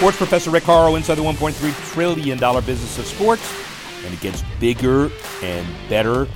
Sports 0.00 0.16
Professor 0.16 0.50
Rick 0.50 0.62
Horrow 0.62 0.96
inside 0.96 1.16
the 1.16 1.22
$1.3 1.22 1.92
trillion 1.92 2.38
business 2.38 2.98
of 2.98 3.04
sports, 3.04 3.54
and 4.02 4.14
it 4.14 4.20
gets 4.20 4.42
bigger 4.58 5.10
and 5.42 5.68
better 5.90 6.26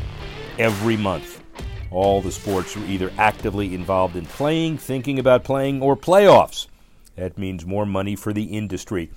every 0.58 0.98
month. 0.98 1.42
All 1.90 2.20
the 2.20 2.30
sports 2.30 2.76
are 2.76 2.84
either 2.84 3.10
actively 3.16 3.74
involved 3.74 4.16
in 4.16 4.26
playing, 4.26 4.76
thinking 4.76 5.18
about 5.18 5.44
playing, 5.44 5.80
or 5.80 5.96
playoffs. 5.96 6.66
That 7.16 7.38
means 7.38 7.64
more 7.64 7.86
money 7.86 8.16
for 8.16 8.34
the 8.34 8.42
industry. 8.42 9.10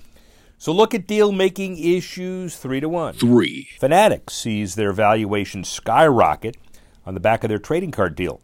So 0.56 0.72
look 0.72 0.94
at 0.94 1.06
deal 1.06 1.30
making 1.30 1.76
issues 1.76 2.56
three 2.56 2.80
to 2.80 2.88
one. 2.88 3.12
Three. 3.12 3.68
Fanatics 3.78 4.32
sees 4.32 4.76
their 4.76 4.94
valuation 4.94 5.62
skyrocket 5.62 6.56
on 7.04 7.12
the 7.12 7.20
back 7.20 7.44
of 7.44 7.50
their 7.50 7.58
trading 7.58 7.90
card 7.90 8.14
deal 8.14 8.40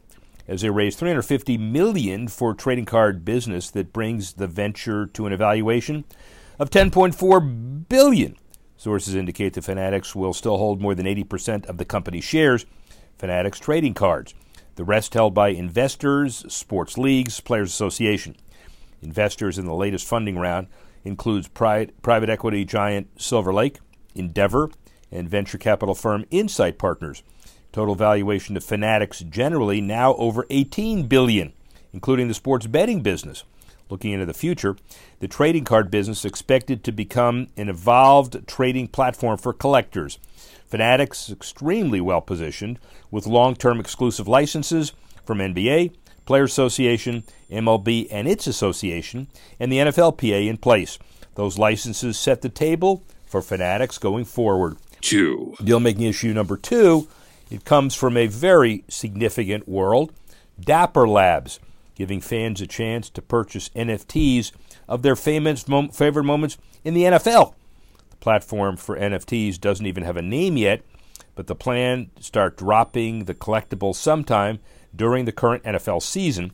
as 0.46 0.60
they 0.60 0.70
raise 0.70 0.96
350 0.96 1.58
million 1.58 2.28
for 2.28 2.54
trading 2.54 2.84
card 2.84 3.24
business 3.24 3.70
that 3.70 3.92
brings 3.92 4.34
the 4.34 4.46
venture 4.46 5.06
to 5.06 5.26
an 5.26 5.32
evaluation 5.32 6.04
of 6.58 6.70
10.4 6.70 7.88
billion. 7.88 8.36
Sources 8.76 9.14
indicate 9.14 9.54
the 9.54 9.62
Fanatics 9.62 10.14
will 10.14 10.34
still 10.34 10.58
hold 10.58 10.80
more 10.80 10.94
than 10.94 11.06
80% 11.06 11.66
of 11.66 11.78
the 11.78 11.84
company's 11.84 12.24
shares, 12.24 12.66
Fanatics 13.18 13.58
trading 13.58 13.94
cards. 13.94 14.34
The 14.74 14.84
rest 14.84 15.14
held 15.14 15.34
by 15.34 15.48
investors, 15.48 16.44
sports 16.52 16.98
leagues, 16.98 17.40
players 17.40 17.70
association. 17.70 18.36
Investors 19.02 19.58
in 19.58 19.66
the 19.66 19.74
latest 19.74 20.06
funding 20.06 20.36
round 20.38 20.66
includes 21.04 21.46
private 21.48 21.94
equity 22.28 22.64
giant 22.64 23.08
Silver 23.20 23.54
Lake, 23.54 23.78
Endeavor, 24.14 24.70
and 25.12 25.28
venture 25.28 25.58
capital 25.58 25.94
firm 25.94 26.24
Insight 26.30 26.76
Partners. 26.76 27.22
Total 27.74 27.96
valuation 27.96 28.56
of 28.56 28.62
Fanatics 28.62 29.18
generally 29.18 29.80
now 29.80 30.14
over 30.14 30.46
18 30.48 31.08
billion, 31.08 31.52
including 31.92 32.28
the 32.28 32.34
sports 32.34 32.68
betting 32.68 33.00
business. 33.00 33.42
Looking 33.90 34.12
into 34.12 34.26
the 34.26 34.32
future, 34.32 34.76
the 35.18 35.26
trading 35.26 35.64
card 35.64 35.90
business 35.90 36.24
expected 36.24 36.84
to 36.84 36.92
become 36.92 37.48
an 37.56 37.68
evolved 37.68 38.46
trading 38.46 38.86
platform 38.86 39.38
for 39.38 39.52
collectors. 39.52 40.20
Fanatics 40.68 41.28
extremely 41.28 42.00
well 42.00 42.20
positioned 42.20 42.78
with 43.10 43.26
long-term 43.26 43.80
exclusive 43.80 44.28
licenses 44.28 44.92
from 45.24 45.38
NBA, 45.38 45.96
Players 46.26 46.52
Association, 46.52 47.24
MLB 47.50 48.06
and 48.08 48.28
its 48.28 48.46
association, 48.46 49.26
and 49.58 49.72
the 49.72 49.78
NFLPA 49.78 50.46
in 50.46 50.58
place. 50.58 50.96
Those 51.34 51.58
licenses 51.58 52.16
set 52.16 52.40
the 52.40 52.48
table 52.48 53.02
for 53.26 53.42
Fanatics 53.42 53.98
going 53.98 54.26
forward. 54.26 54.76
Two. 55.00 55.56
Deal 55.64 55.80
making 55.80 56.04
issue 56.04 56.32
number 56.32 56.56
two 56.56 57.08
it 57.50 57.64
comes 57.64 57.94
from 57.94 58.16
a 58.16 58.26
very 58.26 58.84
significant 58.88 59.68
world, 59.68 60.12
Dapper 60.58 61.06
Labs, 61.06 61.60
giving 61.94 62.20
fans 62.20 62.60
a 62.60 62.66
chance 62.66 63.08
to 63.10 63.22
purchase 63.22 63.68
NFTs 63.70 64.52
of 64.88 65.02
their 65.02 65.16
famous 65.16 65.66
mom- 65.68 65.90
favorite 65.90 66.24
moments 66.24 66.58
in 66.84 66.94
the 66.94 67.04
NFL. 67.04 67.54
The 68.10 68.16
platform 68.16 68.76
for 68.76 68.96
NFTs 68.96 69.60
doesn't 69.60 69.86
even 69.86 70.04
have 70.04 70.16
a 70.16 70.22
name 70.22 70.56
yet, 70.56 70.82
but 71.34 71.46
the 71.46 71.54
plan 71.54 72.10
to 72.16 72.22
start 72.22 72.56
dropping 72.56 73.24
the 73.24 73.34
collectibles 73.34 73.96
sometime 73.96 74.58
during 74.94 75.24
the 75.24 75.32
current 75.32 75.64
NFL 75.64 76.02
season. 76.02 76.52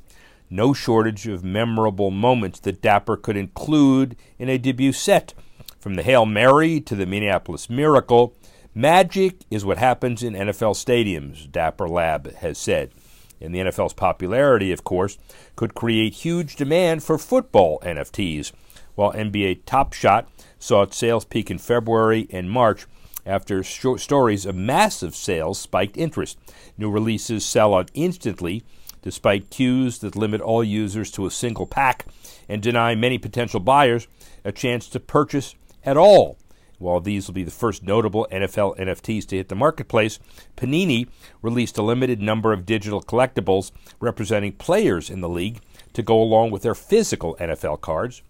No 0.49 0.72
shortage 0.72 1.28
of 1.28 1.45
memorable 1.45 2.11
moments 2.11 2.59
that 2.61 2.83
Dapper 2.83 3.17
could 3.17 3.37
include 3.37 4.17
in 4.39 4.49
a 4.49 4.59
debut 4.59 4.93
set, 4.93 5.34
from 5.78 5.95
the 5.95 6.03
Hail 6.03 6.27
Mary 6.27 6.81
to 6.81 6.95
the 6.95 7.07
Minneapolis 7.07 7.71
Miracle 7.71 8.34
Magic 8.75 9.45
is 9.51 9.65
what 9.65 9.79
happens 9.79 10.23
in 10.23 10.35
NFL 10.35 10.77
stadiums, 10.77 11.51
Dapper 11.51 11.89
Lab 11.89 12.33
has 12.37 12.57
said. 12.57 12.93
And 13.41 13.53
the 13.53 13.59
NFL's 13.59 13.95
popularity, 13.95 14.71
of 14.71 14.85
course, 14.85 15.19
could 15.57 15.75
create 15.75 16.15
huge 16.15 16.55
demand 16.55 17.03
for 17.03 17.19
football 17.19 17.81
NFTs, 17.81 18.53
while 18.95 19.13
NBA 19.13 19.63
Top 19.67 19.93
Shot 19.93 20.31
saw 20.61 20.83
its 20.83 20.97
sales 20.97 21.25
peak 21.25 21.51
in 21.51 21.59
February 21.59 22.29
and 22.31 22.49
March 22.49 22.87
after 23.27 23.65
stories 23.65 24.47
of 24.47 24.55
massive 24.55 25.17
sales 25.17 25.59
spiked 25.59 25.97
interest. 25.97 26.39
New 26.79 26.91
releases 26.91 27.45
sell 27.45 27.75
out 27.75 27.91
instantly, 27.93 28.63
despite 29.03 29.51
queues 29.51 29.99
that 29.99 30.15
limit 30.15 30.41
all 30.41 30.63
users 30.63 31.11
to 31.11 31.27
a 31.27 31.31
single 31.31 31.67
pack 31.67 32.07
and 32.49 32.63
deny 32.63 32.95
many 32.95 33.19
potential 33.19 33.59
buyers 33.59 34.07
a 34.45 34.53
chance 34.53 34.89
to 34.89 35.01
purchase 35.01 35.57
at 35.85 35.97
all. 35.97 36.39
While 36.81 37.01
these 37.01 37.27
will 37.27 37.35
be 37.35 37.45
the 37.45 37.51
first 37.51 37.83
notable 37.83 38.27
NFL 38.33 38.79
NFTs 38.79 39.27
to 39.27 39.37
hit 39.37 39.51
the 39.51 39.55
marketplace, 39.55 40.19
Panini 40.57 41.09
released 41.43 41.77
a 41.77 41.83
limited 41.83 42.23
number 42.23 42.55
of 42.55 42.65
digital 42.65 43.03
collectibles 43.03 43.71
representing 44.01 44.53
players 44.53 45.11
in 45.11 45.21
the 45.21 45.29
league 45.29 45.61
to 45.93 46.03
go 46.03 46.21
along 46.21 46.51
with 46.51 46.63
their 46.63 46.75
physical 46.75 47.37
NFL 47.39 47.83
cards. 47.83 48.23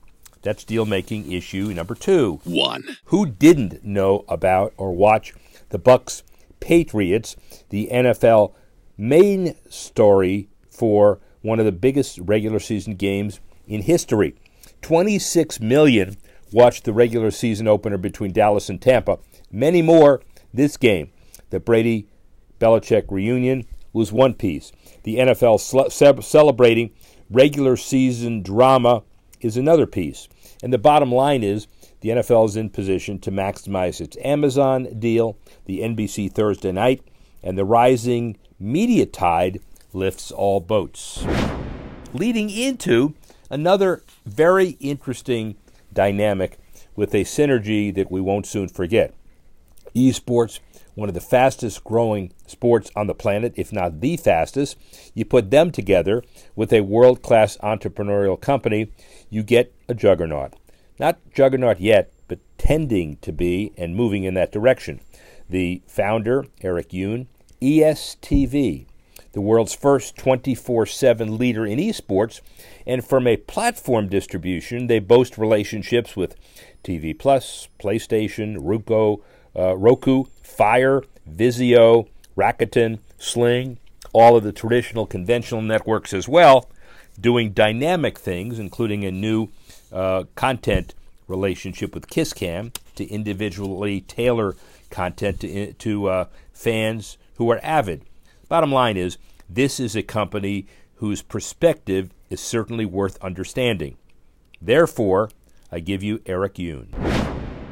That's 0.43 0.65
deal 0.65 0.85
making 0.85 1.31
issue 1.31 1.73
number 1.73 1.95
two. 1.95 2.41
One. 2.43 2.97
Who 3.07 3.25
didn't 3.25 3.85
know 3.85 4.25
about 4.27 4.75
or 4.77 4.93
watch 4.93 5.33
the 5.69 5.79
Bucs 5.79 6.25
Patriots, 6.59 7.37
the 7.69 7.89
NFL 7.93 8.53
main 8.99 9.55
story 9.69 10.49
for 10.69 11.21
one 11.43 11.61
of 11.61 11.67
the 11.67 11.73
biggest 11.73 12.19
regular 12.19 12.59
season 12.59 12.97
games 12.97 13.39
in 13.69 13.83
history? 13.83 14.35
26 14.83 15.61
million 15.61 16.17
watched 16.53 16.85
the 16.85 16.93
regular 16.93 17.31
season 17.31 17.69
opener 17.69 17.99
between 17.99 18.33
Dallas 18.33 18.69
and 18.69 18.81
Tampa. 18.81 19.19
Many 19.51 19.83
more 19.83 20.23
this 20.53 20.77
game. 20.77 21.11
The 21.51 21.61
Brady 21.61 22.09
Belichick 22.61 23.05
reunion 23.11 23.67
was 23.93 24.13
one 24.13 24.35
piece. 24.35 24.73
The 25.03 25.17
NFL 25.17 26.23
celebrating 26.23 26.91
regular 27.29 27.77
season 27.77 28.43
drama 28.43 29.03
is 29.41 29.57
another 29.57 29.87
piece. 29.87 30.29
And 30.63 30.73
the 30.73 30.79
bottom 30.79 31.11
line 31.11 31.43
is 31.43 31.67
the 32.01 32.11
NFL 32.11 32.49
is 32.49 32.57
in 32.57 32.71
position 32.71 33.19
to 33.21 33.31
maximize 33.31 34.01
its 34.01 34.17
Amazon 34.25 34.89
deal, 34.99 35.37
the 35.65 35.81
NBC 35.81 36.33
Thursday 36.33 36.73
night, 36.73 37.03
and 37.43 37.57
the 37.57 37.65
rising 37.65 38.37
media 38.59 39.07
tide 39.07 39.61
lifts 39.93 40.31
all 40.31 40.61
boats. 40.61 41.25
Leading 42.13 42.51
into 42.51 43.15
another 43.49 44.03
very 44.25 44.71
interesting 44.81 45.57
dynamic 45.93 46.59
with 46.97 47.15
a 47.15 47.25
synergy 47.25 47.95
that 47.95 48.11
we 48.11 48.21
won't 48.21 48.47
soon 48.47 48.69
forget. 48.69 49.15
Esports, 49.95 50.61
one 50.95 51.09
of 51.09 51.15
the 51.15 51.21
fastest 51.21 51.83
growing 51.85 52.33
sports 52.47 52.91
on 52.95 53.07
the 53.07 53.15
planet, 53.15 53.53
if 53.57 53.73
not 53.73 54.01
the 54.01 54.17
fastest, 54.17 54.77
you 55.15 55.25
put 55.25 55.51
them 55.51 55.71
together 55.71 56.23
with 56.55 56.73
a 56.73 56.83
world 56.83 57.23
class 57.23 57.57
entrepreneurial 57.59 58.41
company, 58.41 58.93
you 59.31 59.43
get 59.43 59.75
a 59.89 59.95
juggernaut. 59.95 60.55
Not 60.99 61.19
juggernaut 61.33 61.81
yet, 61.81 62.13
but 62.29 62.39
tending 62.59 63.17
to 63.19 63.33
be 63.33 63.73
and 63.77 63.97
moving 63.97 64.25
in 64.25 64.35
that 64.35 64.53
direction. 64.53 65.01
The 65.49 65.83
founder, 65.87 66.45
Eric 66.63 66.91
Yoon, 66.91 67.27
ESTV, 67.63 68.87
the 69.33 69.41
world's 69.41 69.75
first 69.75 70.17
24 70.17 70.87
7 70.87 71.39
leader 71.39 71.67
in 71.67 71.79
esports. 71.79 72.41
And 72.87 73.05
from 73.05 73.27
a 73.27 73.37
platform 73.37 74.09
distribution, 74.09 74.87
they 74.87 74.99
boast 74.99 75.39
relationships 75.39 76.17
with 76.17 76.37
TV 76.83 77.17
Plus, 77.19 77.69
PlayStation, 77.79 78.57
Roku, 78.59 79.19
uh, 79.57 79.77
Roku, 79.77 80.25
Fire, 80.43 81.03
Vizio, 81.31 82.09
Rakuten, 82.37 82.99
Sling, 83.19 83.79
all 84.13 84.37
of 84.37 84.45
the 84.45 84.53
traditional 84.53 85.07
conventional 85.07 85.63
networks 85.63 86.13
as 86.13 86.29
well, 86.29 86.69
doing 87.21 87.53
dynamic 87.53 88.19
things, 88.19 88.59
including 88.59 89.05
a 89.05 89.11
new 89.11 89.49
uh, 89.93 90.25
content 90.35 90.95
relationship 91.29 91.95
with 91.95 92.09
KissCam 92.09 92.75
to 92.97 93.07
individually 93.07 94.01
tailor 94.01 94.57
content 94.91 95.41
to, 95.41 95.73
to 95.75 96.07
uh, 96.09 96.25
fans 96.53 97.17
who 97.37 97.51
are 97.51 97.61
avid 97.63 98.05
Bottom 98.51 98.73
line 98.73 98.97
is, 98.97 99.17
this 99.49 99.79
is 99.79 99.95
a 99.95 100.03
company 100.03 100.67
whose 100.95 101.23
perspective 101.23 102.11
is 102.31 102.41
certainly 102.41 102.85
worth 102.85 103.17
understanding. 103.23 103.97
Therefore, 104.61 105.31
I 105.71 105.79
give 105.79 106.03
you 106.03 106.21
Eric 106.27 106.55
Yoon. 106.55 106.93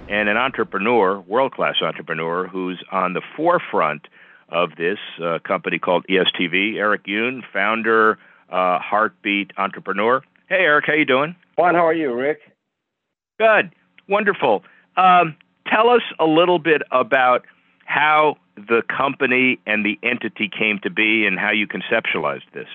And 0.08 0.28
an 0.28 0.36
entrepreneur, 0.36 1.19
world 1.19 1.52
class 1.52 1.75
entrepreneur, 1.82 2.46
who's 2.46 2.80
on 2.92 3.12
the 3.12 3.22
forefront 3.36 4.06
of 4.50 4.76
this 4.78 4.98
uh, 5.20 5.40
company 5.40 5.80
called 5.80 6.06
ESTV. 6.08 6.76
Eric 6.76 7.06
Yoon, 7.06 7.40
founder, 7.52 8.16
uh, 8.48 8.78
Heartbeat 8.78 9.50
entrepreneur. 9.58 10.22
Hey, 10.48 10.60
Eric, 10.60 10.84
how 10.86 10.92
you 10.92 11.04
doing? 11.04 11.34
Fine. 11.56 11.75
How 11.75 11.88
are 11.88 11.92
you, 11.92 12.14
Rick? 12.14 12.38
Good. 13.40 13.72
Wonderful. 14.08 14.62
Um, 14.96 15.34
tell 15.66 15.90
us 15.90 16.02
a 16.20 16.25
little 16.25 16.60
bit 16.60 16.82
about 16.92 17.46
how 17.84 18.36
the 18.66 18.82
company 18.94 19.60
and 19.66 19.84
the 19.84 19.99
entity 20.02 20.49
came 20.49 20.78
to 20.82 20.90
be 20.90 21.26
and 21.26 21.38
how 21.38 21.50
you 21.50 21.66
conceptualized 21.66 22.50
this. 22.52 22.69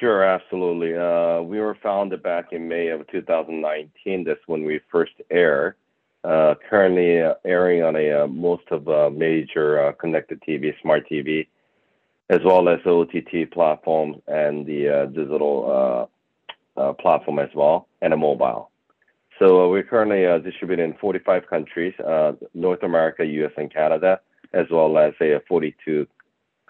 Sure, 0.00 0.24
absolutely. 0.24 0.96
Uh, 0.96 1.42
we 1.42 1.60
were 1.60 1.76
founded 1.80 2.22
back 2.22 2.52
in 2.52 2.68
May 2.68 2.88
of 2.88 3.06
2019. 3.08 4.24
That's 4.24 4.40
when 4.46 4.64
we 4.64 4.80
first 4.90 5.12
aired. 5.30 5.76
Uh, 6.24 6.54
currently 6.70 7.20
uh, 7.20 7.34
airing 7.44 7.82
on 7.82 7.96
a 7.96 8.22
uh, 8.22 8.26
most 8.28 8.62
of 8.70 8.88
uh, 8.88 9.10
major 9.10 9.84
uh, 9.84 9.92
connected 9.92 10.40
TV, 10.42 10.72
smart 10.80 11.04
TV, 11.10 11.48
as 12.30 12.38
well 12.44 12.68
as 12.68 12.78
OTT 12.86 13.50
platform 13.52 14.22
and 14.28 14.64
the 14.64 15.10
digital 15.12 16.08
platform 17.00 17.38
as 17.40 17.50
well, 17.54 17.88
and 18.00 18.12
a 18.12 18.16
mobile. 18.16 18.70
So 19.38 19.68
we're 19.68 19.82
currently 19.82 20.22
distributed 20.48 20.84
in 20.84 20.94
45 20.94 21.48
countries, 21.48 21.94
North 22.54 22.82
America, 22.84 23.24
US, 23.24 23.52
and 23.56 23.72
Canada, 23.72 24.20
as 24.52 24.66
well 24.70 24.96
as 24.98 25.14
42 25.48 26.06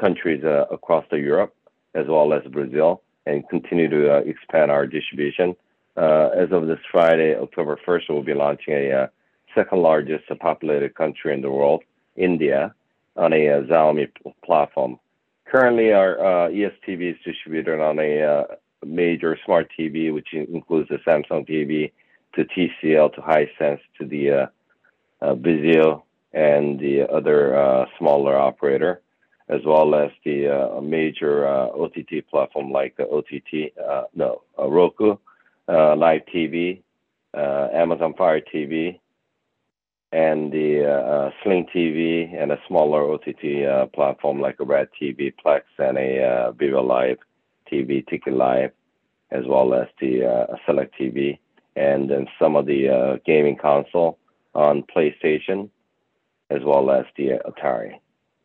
countries 0.00 0.43
across 0.70 1.05
the 1.11 1.19
Europe, 1.19 1.55
as 1.94 2.06
well 2.06 2.32
as 2.32 2.43
Brazil, 2.44 3.02
and 3.26 3.49
continue 3.49 3.88
to 3.88 4.17
expand 4.19 4.70
our 4.70 4.87
distribution. 4.87 5.55
as 5.96 6.50
of 6.50 6.67
this 6.67 6.81
Friday, 6.90 7.37
October 7.37 7.79
1st, 7.87 8.02
we'll 8.08 8.23
be 8.23 8.34
launching 8.34 8.75
a 8.75 9.11
second 9.55 9.82
largest 9.82 10.25
populated 10.40 10.94
country 10.94 11.34
in 11.34 11.43
the 11.43 11.50
world, 11.50 11.82
India, 12.17 12.75
on 13.17 13.32
a 13.32 13.49
uh, 13.49 13.62
Xiaomi 13.62 14.11
platform. 14.44 14.99
Currently, 15.46 15.93
our 15.93 16.19
uh, 16.19 16.49
ESTV 16.49 17.12
is 17.12 17.17
distributed 17.25 17.81
on 17.81 17.99
a 17.99 18.23
uh, 18.23 18.44
major 18.84 19.38
smart 19.44 19.70
TV, 19.79 20.12
which 20.12 20.32
includes 20.32 20.88
the 20.88 20.99
Samsung 21.06 21.49
TV, 21.49 21.93
to 22.34 22.44
TCL, 22.44 23.14
to 23.14 23.20
Hisense, 23.20 23.81
to 23.99 24.06
the 24.06 24.31
uh, 24.31 24.46
uh, 25.20 25.34
Vizio, 25.34 26.02
and 26.32 26.79
the 26.81 27.02
other 27.11 27.56
uh, 27.56 27.87
smaller 27.99 28.37
operator, 28.37 29.02
as 29.49 29.61
well 29.67 29.94
as 29.94 30.11
the 30.25 30.49
uh, 30.49 30.81
major 30.81 31.46
uh, 31.46 31.69
OTT 31.69 32.26
platform 32.31 32.73
like 32.73 32.96
the 32.96 33.06
OTT, 33.08 33.76
uh, 33.79 34.05
no, 34.14 34.43
uh, 34.58 34.69
Roku, 34.69 35.17
uh, 35.69 35.96
Live 35.96 36.23
TV, 36.34 36.82
Amazon 37.34 38.14
Fire 38.14 38.40
TV, 38.40 38.99
and 40.12 40.52
the 40.52 41.32
Sling 41.43 41.67
TV 41.75 42.34
and 42.40 42.52
a 42.52 42.58
smaller 42.69 43.02
OTT 43.12 43.93
platform 43.93 44.40
like 44.40 44.56
a 44.61 44.64
Red 44.64 44.88
TV, 45.00 45.32
Plex, 45.44 45.62
and 45.79 45.96
a 45.99 46.52
Vivo 46.58 46.82
Live 46.82 47.19
TV, 47.70 48.06
Ticket 48.06 48.34
Live, 48.34 48.73
as 49.31 49.44
well 49.46 49.75
as 49.75 49.88
the 50.00 50.46
Select 50.67 50.94
TV, 50.99 51.38
and 51.76 52.11
then 52.11 52.26
some 52.38 52.56
of 52.56 52.67
the 52.67 53.20
gaming 53.25 53.56
console 53.56 54.19
on 54.55 54.84
PlayStation, 54.94 55.70
as 56.54 56.62
well 56.64 56.90
as 56.90 57.04
the 57.16 57.40
Atari. 57.46 57.99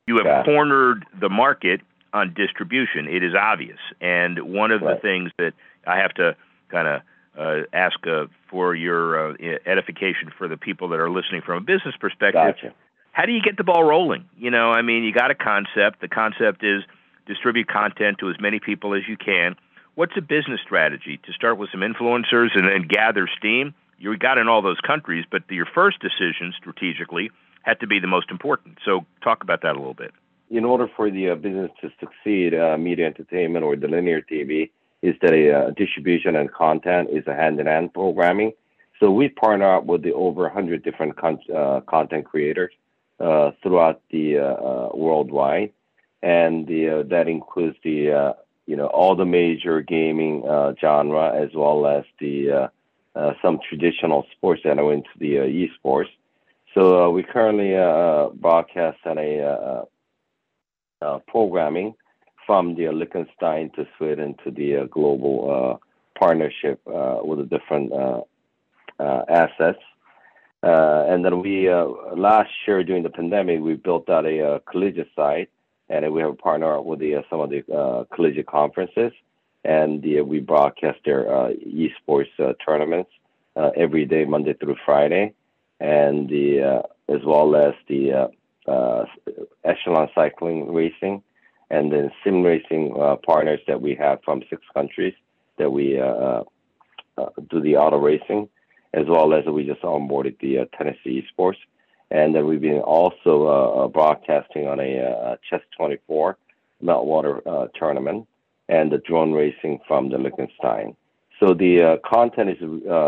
You 0.07 0.17
have 0.17 0.25
yeah. 0.25 0.43
cornered 0.43 1.05
the 1.19 1.29
market 1.29 1.81
on 2.13 2.33
distribution. 2.33 3.07
It 3.07 3.23
is 3.23 3.33
obvious, 3.35 3.79
and 3.99 4.39
one 4.39 4.71
of 4.71 4.81
right. 4.81 4.95
the 4.95 5.01
things 5.01 5.31
that 5.37 5.53
I 5.85 5.97
have 5.97 6.13
to 6.15 6.35
kind 6.69 6.87
of 6.87 7.01
uh, 7.37 7.63
ask 7.73 7.95
uh, 8.07 8.25
for 8.49 8.73
your 8.73 9.31
uh, 9.31 9.35
edification 9.65 10.31
for 10.37 10.47
the 10.47 10.57
people 10.57 10.89
that 10.89 10.99
are 10.99 11.09
listening 11.09 11.41
from 11.45 11.57
a 11.57 11.61
business 11.61 11.95
perspective. 11.99 12.33
Gotcha. 12.33 12.73
How 13.11 13.25
do 13.25 13.31
you 13.31 13.41
get 13.41 13.57
the 13.57 13.63
ball 13.63 13.83
rolling? 13.83 14.25
You 14.37 14.51
know, 14.51 14.71
I 14.71 14.81
mean, 14.81 15.03
you 15.03 15.11
got 15.11 15.31
a 15.31 15.35
concept. 15.35 16.01
The 16.01 16.07
concept 16.07 16.63
is 16.63 16.83
distribute 17.25 17.67
content 17.67 18.19
to 18.19 18.29
as 18.29 18.35
many 18.39 18.59
people 18.59 18.93
as 18.93 19.01
you 19.07 19.17
can. 19.17 19.55
What's 19.95 20.13
a 20.15 20.21
business 20.21 20.59
strategy 20.63 21.19
to 21.25 21.33
start 21.33 21.57
with 21.57 21.69
some 21.71 21.81
influencers 21.81 22.55
and 22.55 22.67
then 22.67 22.87
gather 22.87 23.27
steam? 23.37 23.73
You 23.97 24.15
got 24.17 24.37
in 24.37 24.47
all 24.47 24.61
those 24.61 24.79
countries, 24.79 25.25
but 25.29 25.49
your 25.49 25.65
first 25.65 25.99
decision 25.99 26.53
strategically 26.57 27.31
had 27.67 27.79
to 27.81 27.87
be 27.87 27.99
the 27.99 28.07
most 28.07 28.31
important. 28.31 28.77
So, 28.85 29.05
talk 29.23 29.43
about 29.43 29.61
that 29.61 29.75
a 29.75 29.79
little 29.79 29.93
bit. 29.93 30.13
In 30.49 30.63
order 30.63 30.87
for 30.95 31.11
the 31.11 31.29
uh, 31.31 31.35
business 31.35 31.71
to 31.81 31.91
succeed, 31.99 32.55
uh, 32.55 32.77
media 32.77 33.05
entertainment 33.05 33.65
or 33.65 33.75
the 33.75 33.87
linear 33.87 34.21
TV, 34.21 34.71
is 35.01 35.15
that 35.21 35.33
a 35.33 35.43
uh, 35.51 35.71
distribution 35.71 36.35
and 36.35 36.51
content 36.51 37.09
is 37.11 37.27
a 37.27 37.35
hand-in-hand 37.35 37.93
programming. 37.93 38.53
So 38.99 39.11
we 39.11 39.29
partner 39.29 39.75
up 39.75 39.85
with 39.85 40.01
the 40.01 40.13
over 40.13 40.43
100 40.43 40.81
different 40.83 41.17
con- 41.17 41.39
uh, 41.55 41.81
content 41.81 42.25
creators 42.25 42.73
uh, 43.19 43.51
throughout 43.61 44.01
the 44.09 44.27
worldwide, 44.93 45.71
and 46.23 46.65
the, 46.65 47.05
that 47.09 47.27
includes 47.27 47.77
the 47.83 48.35
you 48.67 48.75
know 48.75 48.87
all 48.87 49.15
the 49.15 49.25
major 49.25 49.81
gaming 49.81 50.47
uh, 50.47 50.73
genre 50.79 51.33
as 51.33 51.49
well 51.55 51.87
as 51.87 52.03
the 52.19 52.51
uh, 52.51 52.67
uh, 53.15 53.33
some 53.41 53.59
traditional 53.67 54.25
sports 54.35 54.61
that 54.63 54.77
are 54.77 54.93
into 54.93 55.09
the 55.17 55.35
esports. 55.35 56.09
So 56.77 57.07
uh, 57.07 57.09
we 57.09 57.23
currently 57.23 57.75
uh, 57.75 57.81
uh, 57.81 58.29
broadcast 58.29 58.99
on 59.05 59.17
a 59.17 59.85
programming 61.27 61.95
from 62.45 62.75
the 62.75 62.89
Liechtenstein 62.89 63.71
to 63.71 63.87
Sweden 63.97 64.35
to 64.43 64.51
the 64.51 64.77
uh, 64.77 64.83
global 64.83 65.35
uh, 65.49 66.19
partnership 66.19 66.79
uh, 66.85 67.17
with 67.23 67.39
the 67.39 67.45
different 67.45 67.91
assets. 68.99 69.81
and 70.61 71.25
then 71.25 71.41
we 71.41 71.67
last 72.15 72.51
year 72.67 72.83
during 72.83 73.01
the 73.01 73.09
pandemic 73.09 73.59
we 73.59 73.73
built 73.73 74.07
out 74.07 74.27
a 74.27 74.61
collegiate 74.69 75.09
site, 75.15 75.49
and 75.89 76.13
we 76.13 76.21
have 76.21 76.33
a 76.33 76.41
partner 76.47 76.79
with 76.79 76.99
the 76.99 77.23
some 77.27 77.39
of 77.39 77.49
the 77.49 78.05
collegiate 78.13 78.45
conferences, 78.45 79.13
and 79.63 80.03
the, 80.03 80.21
we 80.21 80.39
broadcast 80.39 80.99
their 81.05 81.23
esports 81.79 82.29
tournaments 82.63 83.09
every 83.75 84.05
day, 84.05 84.25
Monday 84.25 84.53
through 84.53 84.77
Friday, 84.85 85.33
and 85.79 86.29
the 86.29 86.83
as 87.09 87.21
well 87.25 87.55
as 87.55 87.73
the 87.87 88.29
uh, 88.67 89.05
echelon 89.63 90.09
cycling 90.13 90.73
racing 90.73 91.21
and 91.69 91.91
then 91.91 92.11
sim 92.23 92.43
racing 92.43 92.95
uh, 92.99 93.15
partners 93.25 93.59
that 93.67 93.81
we 93.81 93.95
have 93.95 94.19
from 94.23 94.41
six 94.49 94.61
countries 94.73 95.13
that 95.57 95.69
we 95.69 95.99
uh, 95.99 96.05
uh, 96.05 96.43
uh 97.17 97.29
do 97.49 97.59
the 97.61 97.75
auto 97.75 97.97
racing, 97.97 98.47
as 98.93 99.05
well 99.07 99.33
as 99.33 99.45
we 99.45 99.65
just 99.65 99.81
onboarded 99.81 100.39
the 100.39 100.59
uh, 100.59 100.65
Tennessee 100.77 101.23
Esports. 101.23 101.57
And 102.09 102.33
then 102.33 102.47
we've 102.47 102.61
been 102.61 102.79
also 102.79 103.47
uh, 103.47 103.87
broadcasting 103.89 104.67
on 104.67 104.79
a 104.79 105.37
Chess 105.49 105.59
24 105.75 106.37
Meltwater 106.81 107.69
tournament 107.77 108.27
and 108.69 108.91
the 108.91 108.99
drone 108.99 109.33
racing 109.33 109.79
from 109.87 110.09
the 110.09 110.17
Liechtenstein. 110.17 110.95
So 111.39 111.53
the 111.53 111.99
content 112.05 112.49
is 112.51 112.57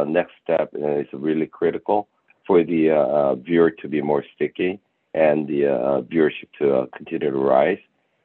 next 0.05 0.33
step 0.43 0.71
is 0.73 1.07
really 1.13 1.47
critical 1.47 2.09
for 2.49 2.63
the 2.63 2.89
uh, 2.89 2.95
uh, 2.95 3.35
viewer 3.35 3.69
to 3.69 3.87
be 3.87 4.01
more 4.01 4.25
sticky 4.33 4.79
and 5.13 5.47
the 5.47 5.67
uh, 5.67 6.01
viewership 6.01 6.49
to 6.57 6.89
continue 6.97 7.29
to 7.29 7.37
rise 7.37 7.77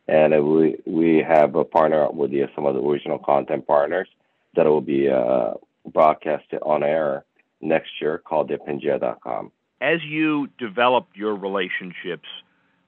and 0.08 0.32
we 0.46 0.78
we 0.86 1.22
have 1.26 1.54
a 1.54 1.64
partner 1.64 2.10
with 2.10 2.30
the, 2.30 2.46
some 2.54 2.64
of 2.64 2.74
the 2.74 2.80
original 2.80 3.18
content 3.18 3.66
partners 3.66 4.08
that 4.56 4.64
will 4.64 4.80
be 4.80 5.10
uh, 5.10 5.52
broadcasted 5.92 6.58
on 6.62 6.82
air 6.82 7.24
next 7.60 7.90
year 8.00 8.18
called 8.18 8.50
thepangea.com. 8.50 9.52
As 9.82 10.02
you 10.02 10.48
developed 10.58 11.16
your 11.16 11.34
relationships 11.34 12.28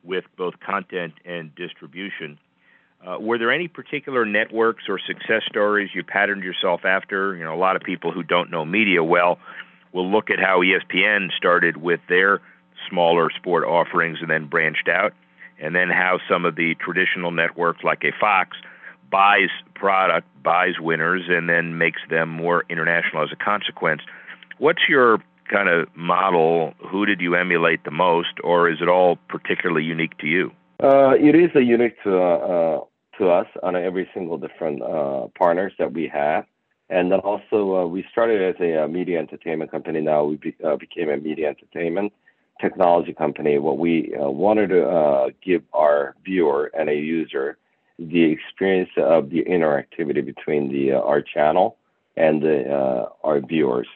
with 0.04 0.24
both 0.38 0.54
content 0.60 1.14
and 1.26 1.54
distribution, 1.54 2.38
uh, 3.06 3.18
were 3.18 3.36
there 3.38 3.52
any 3.52 3.68
particular 3.68 4.24
networks 4.24 4.84
or 4.88 4.98
success 4.98 5.42
stories 5.48 5.90
you 5.94 6.02
patterned 6.02 6.44
yourself 6.44 6.84
after? 6.84 7.36
You 7.36 7.44
know, 7.44 7.54
a 7.54 7.58
lot 7.58 7.76
of 7.76 7.82
people 7.82 8.12
who 8.12 8.22
don't 8.22 8.50
know 8.50 8.64
media 8.64 9.04
well 9.04 9.38
will 9.96 10.10
look 10.10 10.30
at 10.30 10.38
how 10.38 10.60
ESPN 10.60 11.32
started 11.36 11.78
with 11.78 12.00
their 12.08 12.40
smaller 12.88 13.30
sport 13.30 13.64
offerings 13.64 14.18
and 14.20 14.30
then 14.30 14.46
branched 14.46 14.88
out 14.88 15.14
and 15.58 15.74
then 15.74 15.88
how 15.88 16.18
some 16.28 16.44
of 16.44 16.54
the 16.54 16.74
traditional 16.74 17.30
networks 17.30 17.82
like 17.82 18.04
a 18.04 18.12
Fox 18.20 18.58
buys 19.10 19.48
product, 19.74 20.28
buys 20.42 20.74
winners, 20.78 21.22
and 21.28 21.48
then 21.48 21.78
makes 21.78 22.02
them 22.10 22.28
more 22.28 22.64
international 22.68 23.22
as 23.22 23.30
a 23.32 23.36
consequence. 23.36 24.02
What's 24.58 24.82
your 24.86 25.22
kind 25.50 25.70
of 25.70 25.88
model? 25.96 26.74
Who 26.90 27.06
did 27.06 27.22
you 27.22 27.34
emulate 27.34 27.84
the 27.84 27.90
most, 27.90 28.34
or 28.44 28.68
is 28.68 28.78
it 28.82 28.88
all 28.88 29.16
particularly 29.28 29.84
unique 29.84 30.18
to 30.18 30.26
you? 30.26 30.52
Uh, 30.82 31.14
it 31.18 31.34
is 31.34 31.50
a 31.54 31.62
unique 31.62 32.02
to 32.02 32.18
uh, 32.18 32.80
to 33.18 33.30
us 33.30 33.46
on 33.62 33.76
every 33.76 34.10
single 34.12 34.36
different 34.36 34.82
uh, 34.82 35.28
partners 35.38 35.72
that 35.78 35.94
we 35.94 36.06
have, 36.12 36.44
and 36.88 37.10
then 37.10 37.20
also 37.20 37.76
uh, 37.76 37.86
we 37.86 38.04
started 38.10 38.42
as 38.42 38.60
a 38.60 38.84
uh, 38.84 38.88
media 38.88 39.18
entertainment 39.18 39.70
company. 39.70 40.00
Now 40.00 40.24
we 40.24 40.36
be, 40.36 40.54
uh, 40.64 40.76
became 40.76 41.10
a 41.10 41.16
media 41.16 41.48
entertainment 41.48 42.12
technology 42.60 43.12
company, 43.12 43.58
what 43.58 43.78
we 43.78 44.14
uh, 44.14 44.30
wanted 44.30 44.68
to 44.68 44.88
uh, 44.88 45.28
give 45.44 45.62
our 45.74 46.14
viewer 46.24 46.70
and 46.78 46.88
a 46.88 46.94
user 46.94 47.58
the 47.98 48.24
experience 48.24 48.90
of 48.96 49.30
the 49.30 49.44
interactivity 49.44 50.24
between 50.24 50.70
the 50.70 50.92
uh, 50.92 51.00
our 51.00 51.20
channel 51.20 51.76
and 52.16 52.42
the, 52.42 53.08
our 53.24 53.40
viewers. 53.40 53.86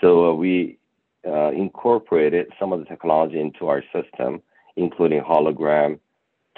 So 0.00 0.34
we 0.34 0.76
incorporated 1.24 2.48
some 2.58 2.72
of 2.72 2.80
the 2.80 2.86
technology 2.86 3.40
into 3.40 3.68
our 3.68 3.84
system, 3.92 4.42
including 4.76 5.20
hologram, 5.20 6.00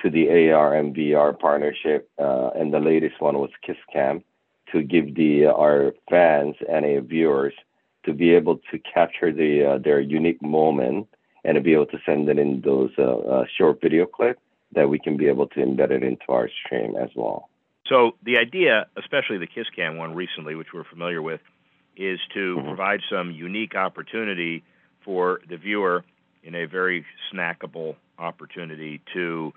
to 0.00 0.10
the 0.10 0.50
AR 0.52 0.74
and 0.74 0.96
VR 0.96 1.38
partnership, 1.38 2.08
and 2.18 2.72
the 2.72 2.80
latest 2.80 3.20
one 3.20 3.38
was 3.38 3.50
KissCam, 3.66 4.22
to 4.72 4.82
give 4.82 5.14
the 5.14 5.46
our 5.46 5.94
fans 6.10 6.56
and 6.68 7.08
viewers 7.08 7.54
to 8.04 8.12
be 8.12 8.32
able 8.34 8.58
to 8.70 8.78
capture 8.78 9.32
the 9.32 9.74
uh, 9.74 9.78
their 9.78 10.00
unique 10.00 10.42
moment 10.42 11.08
and 11.44 11.54
to 11.56 11.60
be 11.60 11.72
able 11.72 11.86
to 11.86 11.98
send 12.04 12.28
it 12.28 12.38
in 12.38 12.60
those 12.62 12.90
uh, 12.98 13.18
uh, 13.18 13.44
short 13.56 13.80
video 13.80 14.06
clips 14.06 14.40
that 14.74 14.88
we 14.88 14.98
can 14.98 15.16
be 15.16 15.28
able 15.28 15.46
to 15.46 15.60
embed 15.60 15.90
it 15.90 16.02
into 16.02 16.24
our 16.28 16.48
stream 16.64 16.96
as 16.96 17.10
well. 17.14 17.48
So 17.86 18.12
the 18.22 18.38
idea, 18.38 18.86
especially 18.96 19.38
the 19.38 19.46
KissCam 19.46 19.98
one 19.98 20.14
recently, 20.14 20.54
which 20.54 20.68
we're 20.72 20.84
familiar 20.84 21.20
with, 21.20 21.40
is 21.96 22.20
to 22.34 22.56
mm-hmm. 22.56 22.66
provide 22.68 23.00
some 23.10 23.32
unique 23.32 23.74
opportunity 23.74 24.64
for 25.04 25.40
the 25.48 25.56
viewer 25.56 26.04
in 26.42 26.54
a 26.54 26.64
very 26.66 27.04
snackable 27.32 27.96
opportunity 28.18 29.00
to 29.12 29.52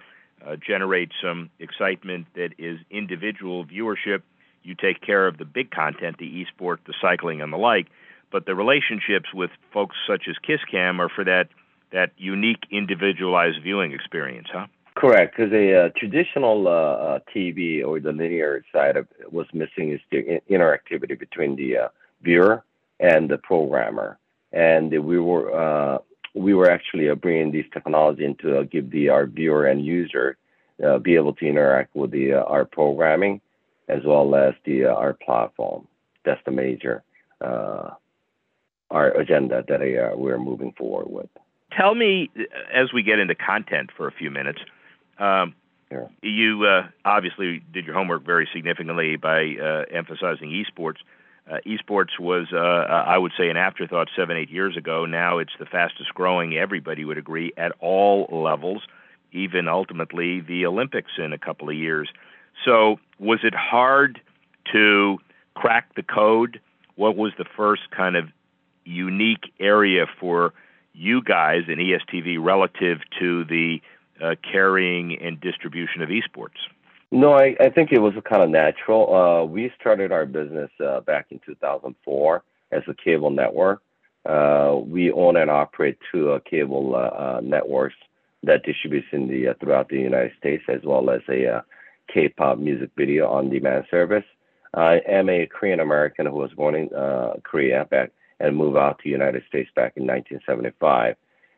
uh, 0.45 0.55
generate 0.55 1.12
some 1.22 1.50
excitement 1.60 2.27
that 2.36 2.50
is 2.57 2.79
individual 2.89 3.65
viewership. 3.65 4.22
You 4.65 4.74
take 4.75 5.01
care 5.01 5.27
of 5.27 5.38
the 5.38 5.45
big 5.45 5.69
content, 5.69 6.17
the 6.17 6.43
esport, 6.43 6.77
the 6.88 6.93
cycling, 7.00 7.41
and 7.41 7.53
the 7.53 7.57
like, 7.57 7.88
but 8.31 8.48
the 8.48 8.55
relationships 8.55 9.29
with 9.34 9.51
folks 9.72 9.95
such 10.07 10.24
as 10.27 10.36
KissCam 10.48 11.00
are 11.00 11.10
for 11.10 11.24
that 11.24 11.50
that 11.91 12.12
unique, 12.17 12.63
individualized 12.72 13.62
viewing 13.63 13.93
experience, 13.93 14.48
huh? 14.51 14.65
Correct, 14.95 15.38
because 15.38 15.53
a 15.53 15.86
uh, 15.86 15.89
traditional 15.95 16.67
uh, 16.67 16.72
uh 16.72 17.19
TV 17.34 17.86
or 17.86 18.00
the 18.00 18.12
linear 18.12 18.63
side 18.74 18.98
of 18.98 19.07
was 19.31 19.45
missing 19.53 19.91
is 19.91 20.01
the 20.10 20.41
interactivity 20.50 21.17
between 21.17 21.55
the 21.55 21.77
uh, 21.77 21.88
viewer 22.24 22.63
and 23.00 23.29
the 23.29 23.38
programmer, 23.38 24.17
and 24.51 24.91
we 24.91 25.19
were 25.19 25.48
uh, 25.53 26.00
we 26.34 26.53
were 26.53 26.69
actually 26.72 27.13
bringing 27.15 27.51
this 27.51 27.65
technology 27.72 28.25
into 28.25 28.63
give 28.65 28.89
the 28.89 29.10
our 29.10 29.27
viewer 29.27 29.67
and 29.67 29.86
user 29.86 30.38
be 31.03 31.15
able 31.15 31.34
to 31.34 31.45
interact 31.45 31.95
with 31.95 32.12
the 32.12 32.34
our 32.34 32.65
programming 32.65 33.39
as 33.87 34.03
well 34.05 34.35
as 34.35 34.53
the 34.65 34.85
our 34.85 35.13
platform. 35.13 35.87
That's 36.23 36.41
the 36.45 36.51
major 36.51 37.03
our 37.41 39.11
agenda 39.11 39.63
that 39.67 39.81
we're 40.17 40.39
moving 40.39 40.71
forward 40.73 41.09
with 41.09 41.29
tell 41.75 41.95
me 41.95 42.29
as 42.73 42.93
we 42.93 43.03
get 43.03 43.19
into 43.19 43.35
content 43.35 43.89
for 43.95 44.07
a 44.07 44.11
few 44.11 44.31
minutes. 44.31 44.59
Um. 45.19 45.55
You 46.23 46.65
uh, 46.65 46.87
obviously 47.05 47.61
did 47.71 47.85
your 47.85 47.93
homework 47.93 48.25
very 48.25 48.49
significantly 48.51 49.15
by 49.17 49.55
uh, 49.55 49.83
emphasizing 49.91 50.49
esports. 50.49 50.97
Uh, 51.49 51.59
esports 51.65 52.19
was, 52.19 52.47
uh, 52.51 52.57
uh, 52.57 53.03
I 53.07 53.17
would 53.17 53.31
say, 53.37 53.49
an 53.49 53.55
afterthought 53.55 54.09
seven, 54.13 54.35
eight 54.35 54.49
years 54.49 54.75
ago. 54.75 55.05
Now 55.05 55.37
it's 55.37 55.53
the 55.59 55.65
fastest 55.65 56.13
growing, 56.13 56.57
everybody 56.57 57.05
would 57.05 57.19
agree, 57.19 57.53
at 57.55 57.71
all 57.79 58.27
levels, 58.31 58.81
even 59.31 59.67
ultimately 59.67 60.41
the 60.41 60.65
Olympics 60.65 61.11
in 61.17 61.31
a 61.31 61.37
couple 61.37 61.69
of 61.69 61.75
years. 61.75 62.09
So, 62.63 63.00
was 63.19 63.39
it 63.43 63.53
hard 63.53 64.21
to 64.71 65.17
crack 65.55 65.95
the 65.95 66.03
code? 66.03 66.59
What 66.95 67.15
was 67.15 67.33
the 67.38 67.45
first 67.55 67.91
kind 67.91 68.15
of 68.15 68.29
unique 68.85 69.51
area 69.59 70.05
for 70.19 70.53
you 70.93 71.21
guys 71.21 71.63
in 71.67 71.77
ESTV 71.77 72.38
relative 72.39 73.00
to 73.19 73.43
the 73.45 73.81
uh, 74.24 74.35
carrying 74.50 75.17
and 75.19 75.39
distribution 75.39 76.01
of 76.01 76.09
esports? 76.09 76.69
No, 77.12 77.33
I, 77.33 77.55
I 77.59 77.69
think 77.69 77.91
it 77.91 78.00
was 78.00 78.13
kind 78.29 78.43
of 78.43 78.50
natural. 78.50 79.13
Uh, 79.13 79.45
we 79.45 79.71
started 79.79 80.12
our 80.12 80.25
business 80.25 80.69
uh, 80.83 81.01
back 81.01 81.27
in 81.29 81.39
2004 81.45 82.43
as 82.71 82.83
a 82.88 82.93
cable 82.93 83.29
network. 83.29 83.81
Uh, 84.25 84.79
we 84.83 85.12
own 85.12 85.38
and 85.38 85.51
operate 85.51 85.97
two 86.12 86.31
uh, 86.31 86.39
cable 86.50 86.95
uh, 86.95 87.39
networks 87.41 87.95
that 88.43 88.63
distributes 88.63 89.07
in 89.12 89.27
the 89.27 89.55
throughout 89.59 89.89
the 89.89 90.00
United 90.00 90.31
States, 90.39 90.63
as 90.67 90.81
well 90.83 91.09
as 91.09 91.21
a 91.29 91.63
K-pop 92.13 92.57
music 92.57 92.91
video 92.97 93.27
on 93.29 93.50
demand 93.50 93.85
service. 93.89 94.24
I 94.74 95.01
am 95.07 95.29
a 95.29 95.47
Korean 95.47 95.79
American 95.79 96.25
who 96.25 96.35
was 96.35 96.51
born 96.53 96.75
in 96.75 96.89
Korea 97.43 97.85
back 97.85 98.12
and 98.39 98.55
moved 98.55 98.77
out 98.77 98.97
to 98.97 99.03
the 99.03 99.09
United 99.09 99.43
States 99.47 99.69
back 99.75 99.93
in 99.95 100.05
1975. 100.05 101.15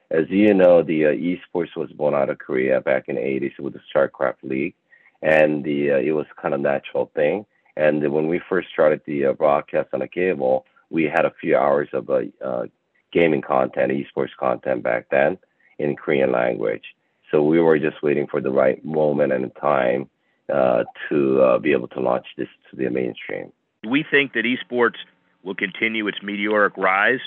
As 0.10 0.25
you 0.30 0.54
know, 0.54 0.82
the 0.84 1.06
uh, 1.06 1.10
esports 1.10 1.75
was 1.75 1.92
born 1.92 2.13
out 2.13 2.30
of 2.30 2.38
Korea 2.38 2.80
back 2.80 3.06
in 3.10 3.16
the 3.16 3.22
80s 3.22 3.60
with 3.60 3.74
the 3.74 3.82
StarCraft 3.94 4.42
League, 4.44 4.75
and 5.22 5.63
the 5.63 5.92
uh, 5.92 5.98
it 5.98 6.12
was 6.12 6.25
kind 6.42 6.54
of 6.54 6.62
natural 6.62 7.12
thing. 7.13 7.46
And 7.75 8.12
when 8.12 8.27
we 8.27 8.39
first 8.50 8.70
started 8.70 9.01
the 9.06 9.27
uh, 9.27 9.34
broadcast 9.34 9.89
on 9.94 10.01
a 10.01 10.08
cable, 10.08 10.66
we 10.89 11.04
had 11.04 11.25
a 11.25 11.34
few 11.42 11.58
hours 11.58 11.89
of 11.92 12.10
uh, 12.10 12.22
uh, 12.44 12.68
gaming 13.12 13.42
content, 13.42 13.92
esports 13.92 14.36
content 14.39 14.82
back 14.82 15.08
then 15.12 15.38
in 15.77 15.96
Korean 15.96 16.32
language. 16.32 16.84
So 17.30 17.44
we 17.44 17.60
were 17.60 17.77
just 17.77 18.01
waiting 18.01 18.27
for 18.27 18.39
the 18.39 18.50
right 18.51 18.84
moment 18.86 19.34
and 19.34 19.51
time 19.60 20.10
uh, 20.54 20.84
to 21.10 21.42
uh, 21.42 21.60
be 21.60 21.72
able 21.72 21.88
to 21.89 22.00
launch 22.00 22.25
this 22.38 22.48
to 22.70 22.77
the 22.77 22.89
mainstream. 22.89 23.51
We 23.88 24.04
think 24.10 24.34
that 24.34 24.44
esports 24.46 24.96
will 25.44 25.56
continue 25.56 26.08
its 26.08 26.20
meteoric 26.22 26.77
rise? 26.77 27.22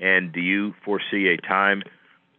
And 0.00 0.32
do 0.32 0.40
you 0.40 0.74
foresee 0.84 1.28
a 1.28 1.36
time 1.36 1.82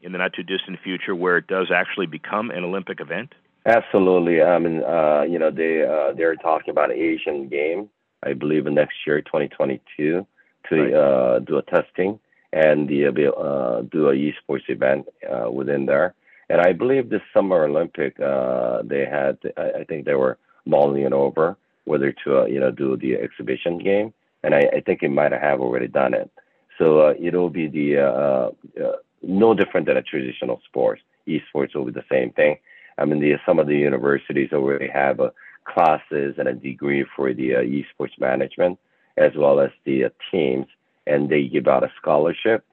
in 0.02 0.12
the 0.12 0.18
not 0.18 0.34
too 0.34 0.44
distant 0.44 0.80
future 0.84 1.16
where 1.16 1.38
it 1.38 1.48
does 1.48 1.72
actually 1.74 2.08
become 2.08 2.50
an 2.50 2.64
Olympic 2.64 3.00
event? 3.00 3.34
Absolutely. 3.66 4.42
I 4.42 4.58
mean, 4.58 4.84
uh, 4.84 5.22
you 5.30 5.38
know, 5.38 5.52
they 5.52 5.86
uh, 5.86 6.14
they're 6.18 6.36
talking 6.36 6.72
about 6.72 6.92
Asian 6.92 7.48
game. 7.48 7.90
I 8.24 8.34
believe 8.34 8.66
in 8.66 8.74
next 8.74 8.96
year, 9.06 9.22
2022, 9.22 10.26
to 10.70 10.76
right. 10.76 10.94
uh, 10.94 11.40
do 11.40 11.58
a 11.58 11.62
testing 11.64 12.20
and 12.54 12.88
the, 12.88 13.06
uh, 13.06 13.82
do 13.84 14.10
a 14.10 14.14
esports 14.14 14.68
event 14.68 15.08
uh, 15.32 15.50
within 15.50 15.86
there. 15.86 16.14
And 16.52 16.60
I 16.62 16.74
believe 16.74 17.10
this 17.10 17.22
Summer 17.34 17.64
Olympic, 17.64 18.20
uh, 18.20 18.82
they 18.84 19.06
had, 19.06 19.38
I 19.58 19.84
think 19.88 20.06
they 20.06 20.16
were 20.16 20.38
mulling 20.66 21.04
it 21.04 21.14
over 21.14 21.58
whether 21.86 22.14
to, 22.24 22.42
uh, 22.42 22.46
you 22.46 22.60
know, 22.60 22.72
do 22.72 22.96
the 22.96 23.16
exhibition 23.16 23.80
game 23.80 24.14
and 24.44 24.56
I, 24.56 24.62
I 24.78 24.82
think 24.82 25.04
it 25.04 25.10
might 25.10 25.32
have 25.32 25.60
already 25.60 25.88
done 25.88 26.14
it. 26.14 26.30
So 26.78 27.00
uh, 27.00 27.14
it'll 27.20 27.50
be 27.50 27.68
the 27.68 28.00
uh, 28.00 28.84
uh, 28.84 28.96
no 29.22 29.54
different 29.54 29.88
than 29.88 29.98
a 29.98 30.02
traditional 30.02 30.62
sport. 30.66 31.00
Esports 31.28 31.76
will 31.76 31.86
be 31.86 31.92
the 31.92 32.06
same 32.12 32.32
thing. 32.32 32.58
I 32.98 33.06
mean, 33.06 33.20
the, 33.20 33.36
some 33.46 33.60
of 33.60 33.68
the 33.68 33.78
universities 33.78 34.50
already 34.52 34.88
have 34.88 35.20
uh, 35.20 35.30
classes 35.66 36.36
and 36.38 36.48
a 36.48 36.54
degree 36.54 37.06
for 37.16 37.34
the 37.34 37.56
uh, 37.56 37.60
esports 37.60 38.20
management, 38.20 38.80
as 39.18 39.32
well 39.36 39.60
as 39.60 39.70
the 39.86 40.06
uh, 40.06 40.10
teams, 40.32 40.66
and 41.06 41.30
they 41.30 41.48
give 41.48 41.68
out 41.68 41.84
a 41.84 41.92
scholarship 42.02 42.66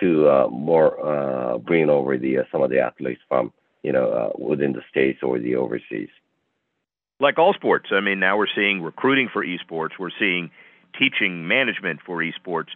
to 0.00 0.48
more 0.50 1.58
bring 1.64 1.88
over 1.90 2.16
the 2.18 2.38
some 2.50 2.62
of 2.62 2.70
the 2.70 2.80
athletes 2.80 3.20
from 3.28 3.52
you 3.82 3.92
know 3.92 4.34
within 4.38 4.72
the 4.72 4.82
states 4.90 5.20
or 5.22 5.38
the 5.38 5.56
overseas 5.56 6.08
like 7.20 7.38
all 7.38 7.54
sports. 7.54 7.88
I 7.92 8.00
mean, 8.00 8.20
now 8.20 8.36
we're 8.36 8.46
seeing 8.54 8.82
recruiting 8.82 9.28
for 9.32 9.44
esports, 9.44 9.98
we're 9.98 10.10
seeing 10.18 10.50
teaching 10.98 11.48
management 11.48 12.00
for 12.04 12.22
esports, 12.22 12.68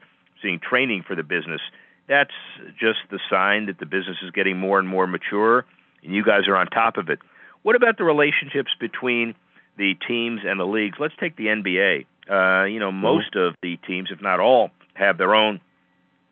seeing 0.43 0.61
training 0.61 1.05
for 1.07 1.15
the 1.15 1.23
business. 1.23 1.61
That's 2.09 2.35
just 2.79 2.99
the 3.11 3.21
sign 3.31 3.67
that 3.67 3.79
the 3.79 3.87
business 3.87 4.17
is 4.23 4.31
getting 4.31 4.59
more 4.59 4.79
and 4.79 4.89
more 4.89 5.07
mature, 5.07 5.65
and 6.03 6.15
you 6.15 6.25
guys 6.25 6.49
are 6.49 6.57
on 6.57 6.67
top 6.67 6.97
of 6.97 7.09
it. 7.09 7.21
What 7.63 7.77
about 7.77 7.99
the 7.99 8.05
relationships 8.05 8.71
between 8.81 9.35
the 9.77 9.95
teams 10.09 10.41
and 10.45 10.59
the 10.59 10.65
leagues? 10.65 10.99
Let's 10.99 11.15
take 11.21 11.37
the 11.37 11.47
NBA. 11.47 12.07
Uh, 12.29 12.65
you 12.65 12.81
know, 12.81 12.91
mm-hmm. 12.91 13.01
most 13.01 13.35
mm-hmm. 13.35 13.49
of 13.49 13.55
the 13.63 13.77
teams, 13.87 14.09
if 14.11 14.21
not 14.23 14.41
all, 14.41 14.71
have 14.95 15.19
their 15.19 15.35
own 15.35 15.61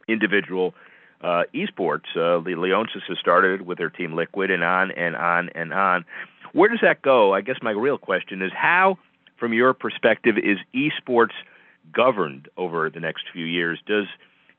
individual 0.09 0.75
uh, 1.23 1.45
esports. 1.55 2.09
Uh, 2.15 2.43
the 2.43 2.55
Leonsis 2.57 3.03
has 3.09 3.19
started 3.19 3.63
with 3.63 3.79
their 3.79 3.91
team 3.91 4.15
Liquid, 4.15 4.51
and 4.51 4.65
on 4.65 4.91
and 4.93 5.17
on 5.17 5.51
and 5.55 5.73
on. 5.73 6.05
Where 6.53 6.69
does 6.69 6.81
that 6.83 7.03
go? 7.03 7.35
I 7.35 7.41
guess 7.41 7.57
my 7.63 7.73
real 7.73 7.99
question 7.99 8.43
is 8.43 8.53
how, 8.55 8.99
from 9.39 9.53
your 9.53 9.75
perspective, 9.75 10.37
is 10.39 10.59
esports 10.75 11.35
governed 11.93 12.49
over 12.57 12.91
the 12.91 13.01
next 13.01 13.25
few 13.33 13.45
years? 13.45 13.79
Does 13.87 14.07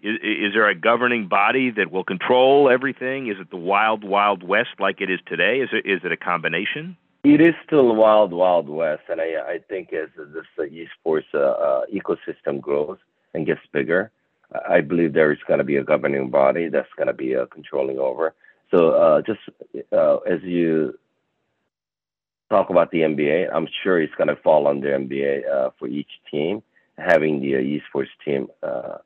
is, 0.02 0.16
is 0.22 0.54
there 0.54 0.68
a 0.68 0.76
governing 0.76 1.28
body 1.28 1.72
that 1.72 1.92
will 1.92 2.06
control 2.06 2.70
everything? 2.70 3.28
Is 3.28 3.38
it 3.40 3.50
the 3.50 3.58
wild, 3.58 4.04
wild 4.04 4.44
west 4.44 4.70
like 4.80 5.02
it 5.02 5.10
is 5.10 5.20
today? 5.26 5.60
Is 5.60 5.70
it 5.74 5.86
is 5.86 6.02
it 6.04 6.12
a 6.12 6.18
combination? 6.18 6.96
It 7.26 7.42
is 7.42 7.54
still 7.66 7.94
wild, 7.96 8.32
wild 8.32 8.70
west, 8.70 9.04
and 9.10 9.20
I 9.20 9.56
I 9.56 9.60
think 9.68 9.92
as 9.94 10.10
this 10.18 10.46
uh, 10.58 10.64
esports 10.64 11.26
uh, 11.34 11.40
uh, 11.40 11.82
ecosystem 11.94 12.62
grows 12.62 12.98
and 13.34 13.46
gets 13.46 13.62
bigger, 13.74 14.12
I 14.68 14.82
believe 14.82 15.14
there 15.14 15.32
is 15.32 15.40
going 15.48 15.60
to 15.60 15.64
be 15.64 15.78
a 15.78 15.84
governing 15.84 16.30
body 16.30 16.70
that's 16.70 16.90
going 16.98 17.08
to 17.08 17.14
be 17.14 17.36
uh, 17.36 17.46
controlling 17.48 18.00
over. 18.00 18.34
So 18.72 18.92
uh, 18.92 19.22
just 19.22 19.40
uh, 19.92 20.18
as 20.18 20.42
you 20.44 20.98
talk 22.50 22.70
about 22.70 22.92
the 22.92 23.00
NBA, 23.02 23.50
I'm 23.54 23.68
sure 23.84 24.02
it's 24.02 24.14
going 24.16 24.28
to 24.28 24.36
fall 24.38 24.68
under 24.68 24.98
NBA 24.98 25.50
uh, 25.50 25.70
for 25.78 25.88
each 25.88 26.10
team, 26.32 26.64
having 26.98 27.42
the 27.42 27.56
uh, 27.56 27.60
esports 27.60 28.10
team 28.26 28.48
uh, 28.64 28.98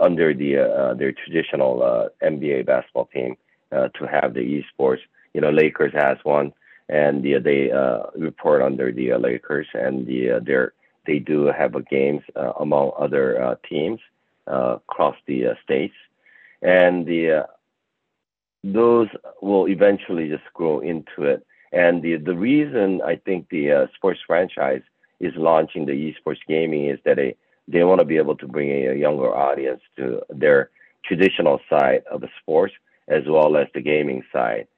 under 0.00 0.34
the 0.34 0.94
their 0.98 1.12
traditional 1.12 2.10
NBA 2.22 2.66
basketball 2.66 3.06
team 3.06 3.36
to 3.70 4.06
have 4.10 4.34
the 4.34 4.62
esports. 4.62 5.00
You 5.32 5.40
know, 5.40 5.50
Lakers 5.50 5.92
has 5.94 6.18
one, 6.24 6.52
and 6.88 7.22
the, 7.22 7.38
they 7.38 7.70
report 8.20 8.62
under 8.62 8.92
the 8.92 9.14
Lakers, 9.14 9.68
and 9.72 10.06
the 10.06 10.40
they 10.44 11.12
they 11.12 11.18
do 11.20 11.46
have 11.46 11.74
a 11.74 11.82
games 11.82 12.22
among 12.58 12.92
other 12.98 13.58
teams 13.68 14.00
across 14.46 15.16
the 15.26 15.56
states, 15.62 15.94
and 16.62 17.06
the 17.06 17.46
those 18.62 19.08
will 19.42 19.68
eventually 19.68 20.28
just 20.28 20.44
grow 20.54 20.80
into 20.80 21.24
it 21.24 21.46
and 21.74 22.02
the, 22.02 22.16
the 22.16 22.36
reason 22.36 23.02
I 23.02 23.16
think 23.16 23.48
the 23.48 23.72
uh, 23.72 23.86
sports 23.96 24.20
franchise 24.24 24.82
is 25.18 25.32
launching 25.36 25.86
the 25.86 25.92
esports 25.92 26.38
gaming 26.46 26.86
is 26.86 27.00
that 27.04 27.18
a, 27.18 27.36
they 27.66 27.82
want 27.82 27.98
to 27.98 28.04
be 28.04 28.16
able 28.16 28.36
to 28.36 28.46
bring 28.46 28.70
a, 28.70 28.86
a 28.86 28.94
younger 28.94 29.34
audience 29.34 29.80
to 29.96 30.22
their 30.30 30.70
traditional 31.04 31.60
side 31.68 32.04
of 32.10 32.20
the 32.20 32.28
sports 32.40 32.74
as 33.08 33.24
well 33.26 33.56
as 33.56 33.66
the 33.74 33.80
gaming 33.80 34.22
side. 34.32 34.68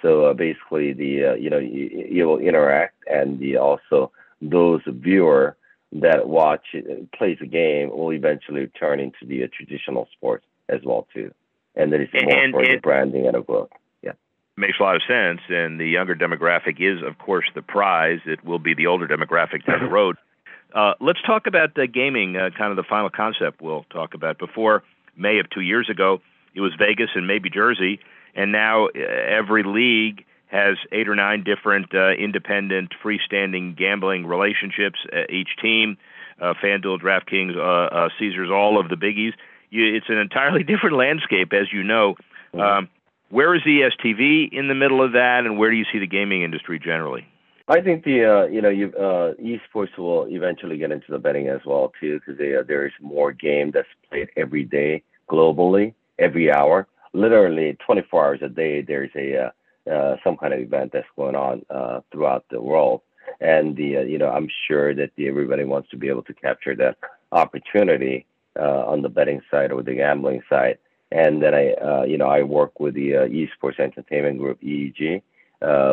So 0.00 0.24
uh, 0.26 0.32
basically, 0.32 0.94
the 0.94 1.24
uh, 1.26 1.34
you 1.34 1.50
know 1.50 1.58
you, 1.58 2.06
you, 2.10 2.26
will 2.26 2.38
interact, 2.38 2.96
and 3.06 3.38
the 3.38 3.56
also 3.56 4.12
those 4.40 4.82
viewer 4.86 5.56
that 5.92 6.28
watch 6.28 6.66
uh, 6.74 6.94
plays 7.16 7.38
a 7.40 7.46
game 7.46 7.90
will 7.90 8.12
eventually 8.12 8.66
turn 8.78 9.00
into 9.00 9.24
the 9.26 9.44
uh, 9.44 9.48
traditional 9.56 10.08
sports 10.12 10.44
as 10.68 10.80
well 10.84 11.06
too, 11.14 11.32
and 11.74 11.92
that 11.92 12.00
is 12.00 12.08
more 12.12 12.38
and, 12.38 12.52
for 12.52 12.60
and, 12.62 12.74
the 12.74 12.80
branding 12.80 13.26
and 13.26 13.36
a 13.36 13.42
growth. 13.42 13.70
Yeah, 14.02 14.12
makes 14.56 14.78
a 14.80 14.82
lot 14.82 14.96
of 14.96 15.02
sense. 15.06 15.40
And 15.48 15.80
the 15.80 15.86
younger 15.88 16.14
demographic 16.14 16.80
is, 16.80 17.02
of 17.02 17.18
course, 17.18 17.46
the 17.54 17.62
prize. 17.62 18.20
It 18.26 18.44
will 18.44 18.58
be 18.58 18.74
the 18.74 18.86
older 18.86 19.06
demographic 19.06 19.64
down 19.66 19.80
the 19.80 19.90
road. 19.90 20.16
Uh, 20.74 20.92
let's 21.00 21.22
talk 21.22 21.46
about 21.46 21.74
the 21.74 21.86
gaming, 21.86 22.36
uh, 22.36 22.50
kind 22.50 22.70
of 22.70 22.76
the 22.76 22.82
final 22.82 23.08
concept 23.08 23.62
we'll 23.62 23.84
talk 23.84 24.12
about. 24.12 24.36
Before 24.36 24.82
May 25.16 25.38
of 25.38 25.48
two 25.48 25.62
years 25.62 25.88
ago, 25.88 26.20
it 26.54 26.60
was 26.60 26.72
Vegas 26.78 27.10
and 27.14 27.26
maybe 27.26 27.48
Jersey, 27.48 28.00
and 28.34 28.52
now 28.52 28.88
uh, 28.88 28.90
every 28.98 29.62
league 29.62 30.26
has 30.46 30.76
eight 30.92 31.08
or 31.08 31.14
nine 31.14 31.44
different 31.44 31.94
uh, 31.94 32.10
independent, 32.12 32.92
freestanding 33.02 33.76
gambling 33.76 34.26
relationships. 34.26 34.98
Uh, 35.12 35.22
each 35.28 35.50
team, 35.60 35.96
uh, 36.40 36.54
FanDuel, 36.62 37.00
DraftKings, 37.00 37.56
uh, 37.56 37.94
uh, 37.94 38.08
Caesars, 38.18 38.50
all 38.50 38.78
of 38.78 38.88
the 38.88 38.96
biggies. 38.96 39.32
You, 39.70 39.94
it's 39.94 40.08
an 40.08 40.18
entirely 40.18 40.62
different 40.64 40.96
landscape, 40.96 41.52
as 41.52 41.72
you 41.72 41.82
know. 41.82 42.14
Mm-hmm. 42.54 42.60
Um, 42.60 42.88
where 43.28 43.54
is 43.54 43.62
ESTV 43.62 44.52
in 44.52 44.68
the 44.68 44.74
middle 44.74 45.02
of 45.02 45.12
that, 45.12 45.42
and 45.44 45.58
where 45.58 45.70
do 45.70 45.76
you 45.76 45.84
see 45.92 45.98
the 45.98 46.06
gaming 46.06 46.42
industry 46.42 46.78
generally? 46.78 47.26
I 47.68 47.80
think 47.80 48.04
the 48.04 48.24
uh, 48.24 48.46
you 48.46 48.62
know 48.62 48.68
you, 48.68 48.92
uh, 48.96 49.34
esports 49.42 49.98
will 49.98 50.26
eventually 50.28 50.78
get 50.78 50.92
into 50.92 51.10
the 51.10 51.18
betting 51.18 51.48
as 51.48 51.60
well 51.66 51.92
too 52.00 52.20
because 52.20 52.40
uh, 52.40 52.62
there 52.66 52.86
is 52.86 52.92
more 53.00 53.32
game 53.32 53.72
that's 53.72 53.88
played 54.08 54.28
every 54.36 54.62
day 54.62 55.02
globally, 55.28 55.92
every 56.20 56.52
hour, 56.52 56.86
literally 57.12 57.76
24 57.84 58.24
hours 58.24 58.38
a 58.42 58.48
day. 58.48 58.82
There's 58.82 59.10
a 59.16 59.52
uh, 59.90 60.16
some 60.24 60.36
kind 60.36 60.52
of 60.52 60.60
event 60.60 60.92
that's 60.92 61.06
going 61.16 61.36
on 61.36 61.64
uh, 61.70 62.00
throughout 62.10 62.44
the 62.50 62.60
world, 62.60 63.02
and 63.40 63.76
the 63.76 63.98
uh, 63.98 64.00
you 64.00 64.18
know 64.18 64.28
I'm 64.28 64.48
sure 64.66 64.94
that 64.94 65.10
the, 65.16 65.28
everybody 65.28 65.64
wants 65.64 65.90
to 65.90 65.96
be 65.96 66.08
able 66.08 66.22
to 66.24 66.34
capture 66.34 66.74
that 66.76 66.96
opportunity 67.32 68.26
uh, 68.58 68.84
on 68.86 69.02
the 69.02 69.08
betting 69.08 69.40
side 69.50 69.72
or 69.72 69.82
the 69.82 69.94
gambling 69.94 70.42
side. 70.48 70.78
And 71.12 71.42
then 71.42 71.54
I 71.54 71.72
uh, 71.74 72.04
you 72.04 72.18
know 72.18 72.26
I 72.26 72.42
work 72.42 72.80
with 72.80 72.94
the 72.94 73.16
uh, 73.16 73.28
Esports 73.28 73.78
Entertainment 73.78 74.38
Group 74.38 74.60
EEG, 74.60 75.22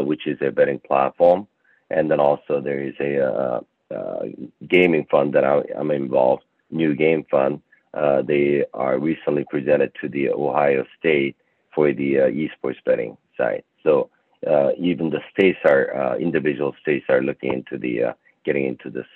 which 0.05 0.27
is 0.27 0.37
a 0.41 0.51
betting 0.51 0.79
platform 0.79 1.47
and 1.89 2.09
then 2.09 2.19
also 2.19 2.59
there 2.59 2.81
is 2.81 2.95
a 2.99 3.61
gaming 4.67 5.05
fund 5.11 5.33
that 5.33 5.43
I, 5.43 5.61
am 5.77 5.91
involved, 5.91 6.43
New 6.71 6.95
Game 6.95 7.23
Fund. 7.29 7.61
They 7.93 8.65
are 8.73 8.97
recently 8.97 9.45
presented 9.47 9.91
to 10.01 10.09
the 10.09 10.29
Ohio 10.29 10.85
State 10.97 11.35
for 11.75 11.93
the 11.93 12.15
esports 12.15 12.83
betting 12.83 13.17
side. 13.37 13.63
So 13.83 14.09
uh, 14.47 14.71
even 14.77 15.09
the 15.09 15.21
states 15.31 15.59
are 15.65 15.95
uh, 15.95 16.17
individual 16.17 16.75
states 16.81 17.05
are 17.09 17.21
looking 17.21 17.53
into 17.53 17.77
the 17.77 18.15
getting 18.45 18.65
into 18.65 18.89
this 18.89 19.07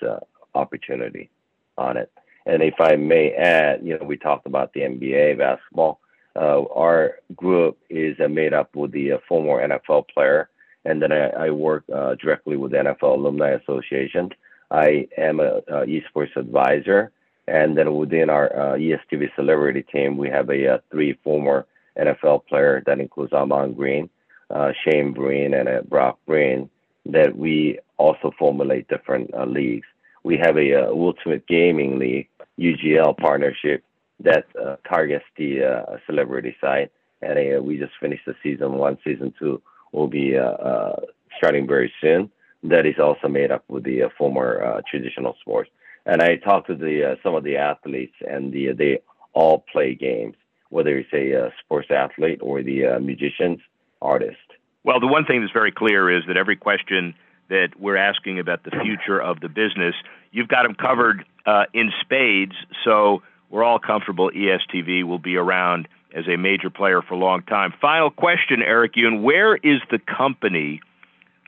opportunity 0.54 1.28
on 1.76 1.96
it. 1.96 2.10
And 2.46 2.62
if 2.62 2.74
I 2.80 2.96
may 2.96 3.32
add, 3.32 3.84
you 3.84 3.98
know, 3.98 4.04
we 4.04 4.16
talked 4.16 4.46
about 4.46 4.72
the 4.72 4.80
NBA 4.80 5.36
basketball. 5.38 6.00
our 6.34 7.18
group 7.36 7.76
is 7.90 8.16
made 8.30 8.54
up 8.54 8.74
with 8.74 8.92
the 8.92 9.20
former 9.28 9.66
NFL 9.68 10.08
player 10.08 10.48
and 10.88 11.02
then 11.02 11.12
I, 11.12 11.28
I 11.28 11.50
work 11.50 11.84
uh, 11.94 12.14
directly 12.14 12.56
with 12.56 12.72
the 12.72 12.78
NFL 12.78 13.18
Alumni 13.18 13.50
Association. 13.50 14.30
I 14.70 15.06
am 15.16 15.40
a, 15.40 15.58
a 15.68 15.86
esports 15.86 16.34
advisor, 16.36 17.12
and 17.46 17.76
then 17.76 17.94
within 17.94 18.30
our 18.30 18.54
uh, 18.54 18.76
ESTV 18.76 19.34
celebrity 19.36 19.82
team, 19.82 20.16
we 20.16 20.28
have 20.28 20.48
a, 20.48 20.64
a 20.64 20.74
uh, 20.74 20.78
three 20.90 21.18
former 21.24 21.66
NFL 21.98 22.46
player 22.46 22.82
that 22.86 23.00
includes 23.00 23.32
Ahman 23.32 23.74
Green, 23.74 24.08
uh, 24.50 24.72
Shane 24.84 25.12
Breen, 25.12 25.54
and 25.54 25.68
uh, 25.68 25.82
Brock 25.82 26.18
Breen. 26.26 26.70
That 27.06 27.36
we 27.36 27.78
also 27.96 28.32
formulate 28.38 28.88
different 28.88 29.32
uh, 29.34 29.46
leagues. 29.46 29.86
We 30.24 30.36
have 30.38 30.56
a, 30.58 30.74
uh, 30.74 30.90
Ultimate 30.90 31.46
Gaming 31.46 31.98
League 31.98 32.28
UGL 32.58 33.16
partnership 33.16 33.82
that 34.20 34.44
uh, 34.60 34.76
targets 34.86 35.24
the 35.36 35.64
uh, 35.64 35.96
celebrity 36.06 36.54
side, 36.60 36.90
and 37.22 37.64
we 37.64 37.78
just 37.78 37.92
finished 38.00 38.26
the 38.26 38.34
season 38.42 38.72
one, 38.74 38.98
season 39.04 39.32
two 39.38 39.62
will 39.92 40.08
be 40.08 40.36
starting 41.38 41.66
very 41.66 41.92
soon. 42.00 42.30
That 42.64 42.84
is 42.84 42.98
also 42.98 43.28
made 43.28 43.50
up 43.50 43.64
with 43.68 43.84
the 43.84 44.10
former 44.18 44.82
traditional 44.90 45.36
sports. 45.40 45.70
And 46.04 46.20
I 46.20 46.36
talked 46.36 46.66
to 46.66 46.74
the 46.74 47.16
some 47.22 47.34
of 47.34 47.44
the 47.44 47.56
athletes, 47.56 48.14
and 48.28 48.52
the, 48.52 48.72
they 48.72 49.00
all 49.32 49.64
play 49.72 49.94
games, 49.94 50.34
whether 50.68 50.98
it's 50.98 51.12
a 51.12 51.52
sports 51.64 51.88
athlete 51.90 52.40
or 52.42 52.62
the 52.62 52.98
musicians, 53.00 53.60
artist. 54.00 54.36
Well, 54.84 55.00
the 55.00 55.06
one 55.06 55.24
thing 55.24 55.40
that's 55.40 55.52
very 55.52 55.72
clear 55.72 56.10
is 56.10 56.24
that 56.28 56.36
every 56.36 56.56
question 56.56 57.14
that 57.48 57.70
we're 57.78 57.96
asking 57.96 58.38
about 58.38 58.64
the 58.64 58.70
future 58.82 59.20
of 59.20 59.40
the 59.40 59.48
business, 59.48 59.94
you've 60.30 60.48
got 60.48 60.62
them 60.62 60.74
covered 60.74 61.24
uh, 61.46 61.64
in 61.72 61.90
spades. 62.00 62.54
So 62.84 63.22
we're 63.50 63.64
all 63.64 63.78
comfortable 63.78 64.30
ESTV 64.30 65.04
will 65.04 65.18
be 65.18 65.36
around 65.36 65.88
as 66.14 66.26
a 66.26 66.36
major 66.36 66.70
player 66.70 67.02
for 67.02 67.14
a 67.14 67.18
long 67.18 67.42
time. 67.42 67.72
Final 67.80 68.10
question, 68.10 68.62
Eric 68.62 68.94
Yoon. 68.94 69.22
Where 69.22 69.56
is 69.56 69.80
the 69.90 69.98
company, 69.98 70.80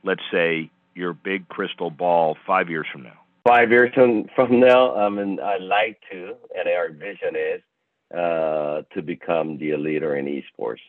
let's 0.04 0.22
say, 0.30 0.70
your 0.94 1.12
big 1.12 1.48
crystal 1.48 1.90
ball 1.90 2.36
five 2.46 2.68
years 2.68 2.86
from 2.92 3.04
now? 3.04 3.18
Five 3.46 3.70
years 3.70 3.92
from, 3.94 4.26
from 4.34 4.60
now, 4.60 4.94
I 4.94 5.08
mean, 5.08 5.40
I'd 5.40 5.62
like 5.62 6.00
to, 6.12 6.34
and 6.58 6.68
our 6.68 6.90
vision 6.90 7.36
is 7.36 7.62
uh, 8.14 8.82
to 8.92 9.02
become 9.02 9.56
the 9.56 9.76
leader 9.76 10.14
in 10.16 10.26
esports 10.26 10.80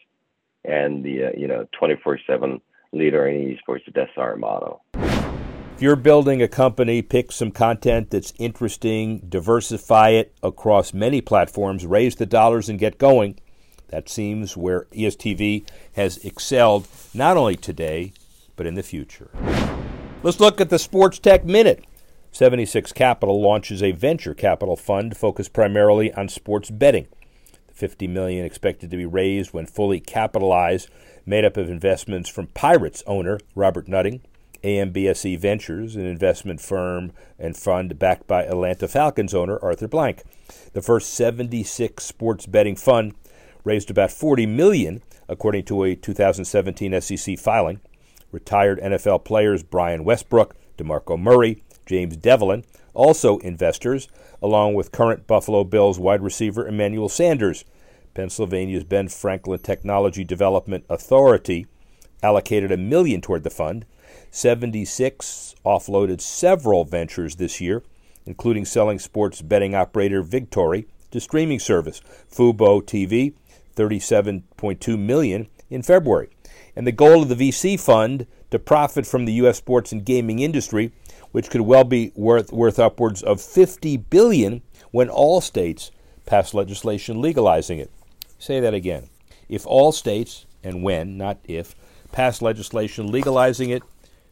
and 0.66 1.04
the, 1.04 1.26
uh, 1.26 1.30
you 1.38 1.48
know, 1.48 1.68
24 1.78 2.20
7 2.28 2.62
leader 2.94 3.28
in 3.28 3.58
esports. 3.58 3.82
That's 3.94 4.12
our 4.18 4.36
motto. 4.36 4.82
If 4.94 5.82
you're 5.82 5.96
building 5.96 6.42
a 6.42 6.48
company, 6.48 7.02
pick 7.02 7.32
some 7.32 7.52
content 7.52 8.12
that's 8.12 8.34
interesting, 8.38 9.20
diversify 9.28 10.10
it 10.10 10.34
across 10.44 10.94
many 10.94 11.22
platforms, 11.22 11.86
raise 11.86 12.16
the 12.16 12.28
dollars, 12.28 12.70
and 12.70 12.78
get 12.78 13.00
going. 13.00 13.40
That 13.88 14.08
seems 14.08 14.56
where 14.56 14.86
ESTV 14.92 15.68
has 15.94 16.18
excelled 16.24 16.88
not 17.14 17.36
only 17.36 17.56
today, 17.56 18.14
but 18.56 18.68
in 18.68 18.76
the 18.76 18.84
future. 18.84 19.32
Let's 20.22 20.40
look 20.40 20.62
at 20.62 20.70
the 20.70 20.78
Sports 20.78 21.18
Tech 21.18 21.46
Minute. 21.46 21.84
76 22.32 22.94
Capital 22.94 23.42
launches 23.42 23.82
a 23.82 23.92
venture 23.92 24.36
capital 24.36 24.76
fund 24.76 25.18
focused 25.18 25.52
primarily 25.52 26.14
on 26.14 26.30
sports 26.30 26.70
betting. 26.70 27.08
The 27.72 27.78
50 27.78 28.08
million 28.08 28.46
expected 28.46 28.92
to 28.92 28.98
be 28.98 29.06
raised 29.06 29.54
when 29.54 29.66
fully 29.66 30.00
capitalized, 30.00 30.90
made 31.26 31.46
up 31.46 31.58
of 31.58 31.70
investments 31.70 32.30
from 32.30 32.48
Pirates 32.48 33.02
owner 33.08 33.40
Robert 33.56 33.88
Nutting, 33.88 34.22
AMBSE 34.64 35.40
Ventures, 35.40 35.96
an 35.96 36.06
investment 36.06 36.62
firm 36.62 37.12
and 37.40 37.58
fund 37.58 37.98
backed 37.98 38.28
by 38.28 38.44
Atlanta 38.44 38.88
Falcons 38.88 39.34
owner 39.34 39.58
Arthur 39.62 39.88
Blank. 39.88 40.24
The 40.74 40.82
first 40.82 41.14
76 41.14 42.04
sports 42.04 42.46
betting 42.46 42.76
fund 42.76 43.14
raised 43.64 43.90
about 43.90 44.12
40 44.12 44.46
million 44.46 45.02
according 45.28 45.64
to 45.66 45.84
a 45.84 45.96
2017 45.96 47.00
SEC 47.02 47.40
filing. 47.40 47.80
Retired 48.32 48.80
NFL 48.80 49.24
players 49.24 49.64
Brian 49.64 50.04
Westbrook, 50.04 50.56
DeMarco 50.78 51.20
Murray, 51.20 51.64
James 51.92 52.16
Devlin, 52.16 52.64
also 52.94 53.38
investors, 53.40 54.08
along 54.42 54.76
with 54.76 54.94
current 54.94 55.28
Buffalo 55.28 55.66
Bills 55.66 56.00
wide 56.00 56.22
receiver 56.22 56.66
Emmanuel 56.66 57.10
Sanders. 57.10 57.66
Pennsylvania's 58.14 58.86
Ben 58.86 59.10
Franklin 59.10 59.60
Technology 59.60 60.24
Development 60.24 60.86
Authority 60.90 61.68
allocated 62.24 62.72
a 62.72 62.78
million 62.78 63.20
toward 63.20 63.44
the 63.44 63.50
fund. 63.50 63.86
76 64.30 65.54
offloaded 65.66 66.22
several 66.22 66.86
ventures 66.86 67.36
this 67.36 67.60
year, 67.60 67.84
including 68.26 68.64
selling 68.64 68.98
sports 68.98 69.42
betting 69.42 69.76
operator 69.76 70.24
Vigtory 70.24 70.86
to 71.12 71.20
streaming 71.20 71.60
service 71.60 72.02
Fubo 72.34 72.82
TV 72.82 73.34
37.2 73.76 74.98
million 74.98 75.50
in 75.70 75.82
February. 75.82 76.30
And 76.74 76.88
the 76.88 76.94
goal 76.94 77.24
of 77.24 77.28
the 77.28 77.36
VC 77.36 77.78
fund 77.78 78.28
to 78.52 78.60
profit 78.60 79.06
from 79.06 79.26
the 79.26 79.34
US 79.34 79.58
sports 79.58 79.92
and 79.92 80.06
gaming 80.06 80.40
industry, 80.40 80.92
which 81.32 81.50
could 81.50 81.62
well 81.62 81.84
be 81.84 82.12
worth 82.16 82.52
worth 82.52 82.80
upwards 82.80 83.22
of 83.22 83.42
50 83.42 83.98
billion 83.98 84.62
when 84.92 85.10
all 85.10 85.42
states 85.42 85.92
pass 86.26 86.54
legislation 86.54 87.22
legalizing 87.22 87.80
it. 87.80 87.92
Say 88.38 88.60
that 88.60 88.74
again. 88.74 89.10
If 89.50 89.66
all 89.66 89.92
states 89.92 90.46
and 90.64 90.84
when, 90.84 91.18
not 91.18 91.40
if, 91.44 91.76
pass 92.12 92.42
legislation 92.42 93.12
legalizing 93.12 93.70
it, 93.70 93.84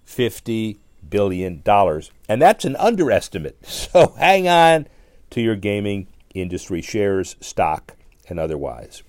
50 0.06 0.80
billion 1.10 1.62
dollars. 1.62 2.12
And 2.28 2.42
that's 2.42 2.66
an 2.66 2.76
underestimate. 2.76 3.58
So 3.90 4.14
hang 4.18 4.48
on 4.48 4.88
to 5.32 5.42
your 5.42 5.56
gaming 5.56 6.08
industry 6.34 6.82
shares, 6.82 7.36
stock, 7.40 7.96
and 8.28 8.40
otherwise. 8.40 9.04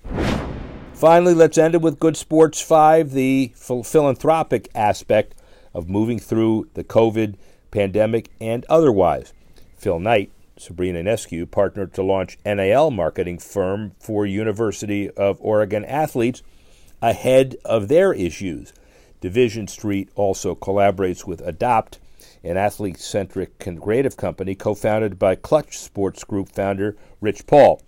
Finally, 0.94 1.35
let's 1.35 1.59
end 1.59 1.74
it 1.74 1.81
with 1.81 1.98
Good 1.98 2.16
Sports 2.16 2.61
5, 2.61 3.12
the 3.12 3.53
philanthropic 3.57 4.68
aspect 4.74 5.35
of 5.72 5.88
moving 5.88 6.18
through 6.18 6.68
the 6.74 6.85
COVID 6.85 7.37
pandemic 7.70 8.30
and 8.40 8.64
otherwise. 8.68 9.33
Phil 9.76 9.98
Knight 9.98 10.30
Sabrina 10.61 11.02
Ionescu, 11.02 11.50
partnered 11.50 11.94
to 11.94 12.02
launch 12.02 12.38
NIL 12.44 12.90
marketing 12.90 13.38
firm 13.38 13.92
for 13.98 14.26
University 14.26 15.11
of 15.11 15.38
Oregon 15.40 15.85
athletes 15.85 16.42
ahead 17.00 17.56
of 17.64 17.88
their 17.88 18.12
issues. 18.12 18.72
Division 19.20 19.66
Street 19.66 20.11
also 20.14 20.54
collaborates 20.54 21.26
with 21.26 21.40
Adopt, 21.40 21.98
an 22.44 22.56
athlete 22.56 22.98
centric 22.98 23.59
creative 23.59 24.16
company 24.16 24.54
co 24.54 24.74
founded 24.74 25.18
by 25.18 25.35
Clutch 25.35 25.78
Sports 25.78 26.24
Group 26.24 26.50
founder 26.50 26.96
Rich 27.20 27.46
Paul. 27.46 27.83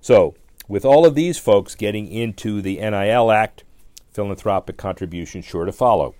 So, 0.00 0.34
with 0.66 0.84
all 0.84 1.06
of 1.06 1.14
these 1.14 1.38
folks 1.38 1.74
getting 1.74 2.08
into 2.08 2.60
the 2.60 2.76
NIL 2.76 3.30
Act, 3.30 3.64
philanthropic 4.12 4.76
contributions 4.76 5.44
sure 5.44 5.64
to 5.64 5.72
follow. 5.72 6.14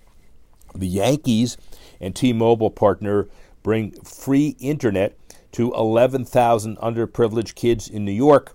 The 0.74 0.87
Yankees 0.87 1.57
and 2.00 2.14
T 2.14 2.33
Mobile 2.33 2.70
partner 2.70 3.28
bring 3.62 3.92
free 4.02 4.57
internet 4.61 5.16
to 5.52 5.72
11,000 5.72 6.76
underprivileged 6.78 7.54
kids 7.54 7.88
in 7.88 8.04
New 8.04 8.12
York. 8.12 8.54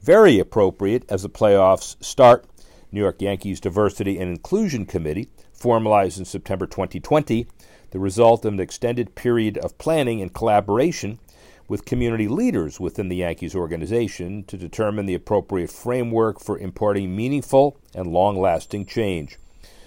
Very 0.00 0.38
appropriate 0.38 1.04
as 1.08 1.22
the 1.22 1.30
playoffs 1.30 1.96
start. 2.04 2.44
New 2.92 3.00
York 3.00 3.20
Yankees 3.20 3.60
Diversity 3.60 4.18
and 4.18 4.30
Inclusion 4.30 4.86
Committee, 4.86 5.28
formalized 5.52 6.18
in 6.18 6.24
September 6.24 6.66
2020, 6.66 7.46
the 7.90 7.98
result 7.98 8.44
of 8.44 8.52
an 8.52 8.60
extended 8.60 9.14
period 9.14 9.58
of 9.58 9.78
planning 9.78 10.20
and 10.20 10.32
collaboration 10.32 11.18
with 11.66 11.84
community 11.84 12.28
leaders 12.28 12.78
within 12.78 13.08
the 13.08 13.16
Yankees 13.16 13.54
organization 13.54 14.44
to 14.44 14.56
determine 14.56 15.06
the 15.06 15.14
appropriate 15.14 15.70
framework 15.70 16.38
for 16.38 16.58
imparting 16.58 17.16
meaningful 17.16 17.76
and 17.94 18.06
long 18.06 18.38
lasting 18.38 18.84
change. 18.84 19.38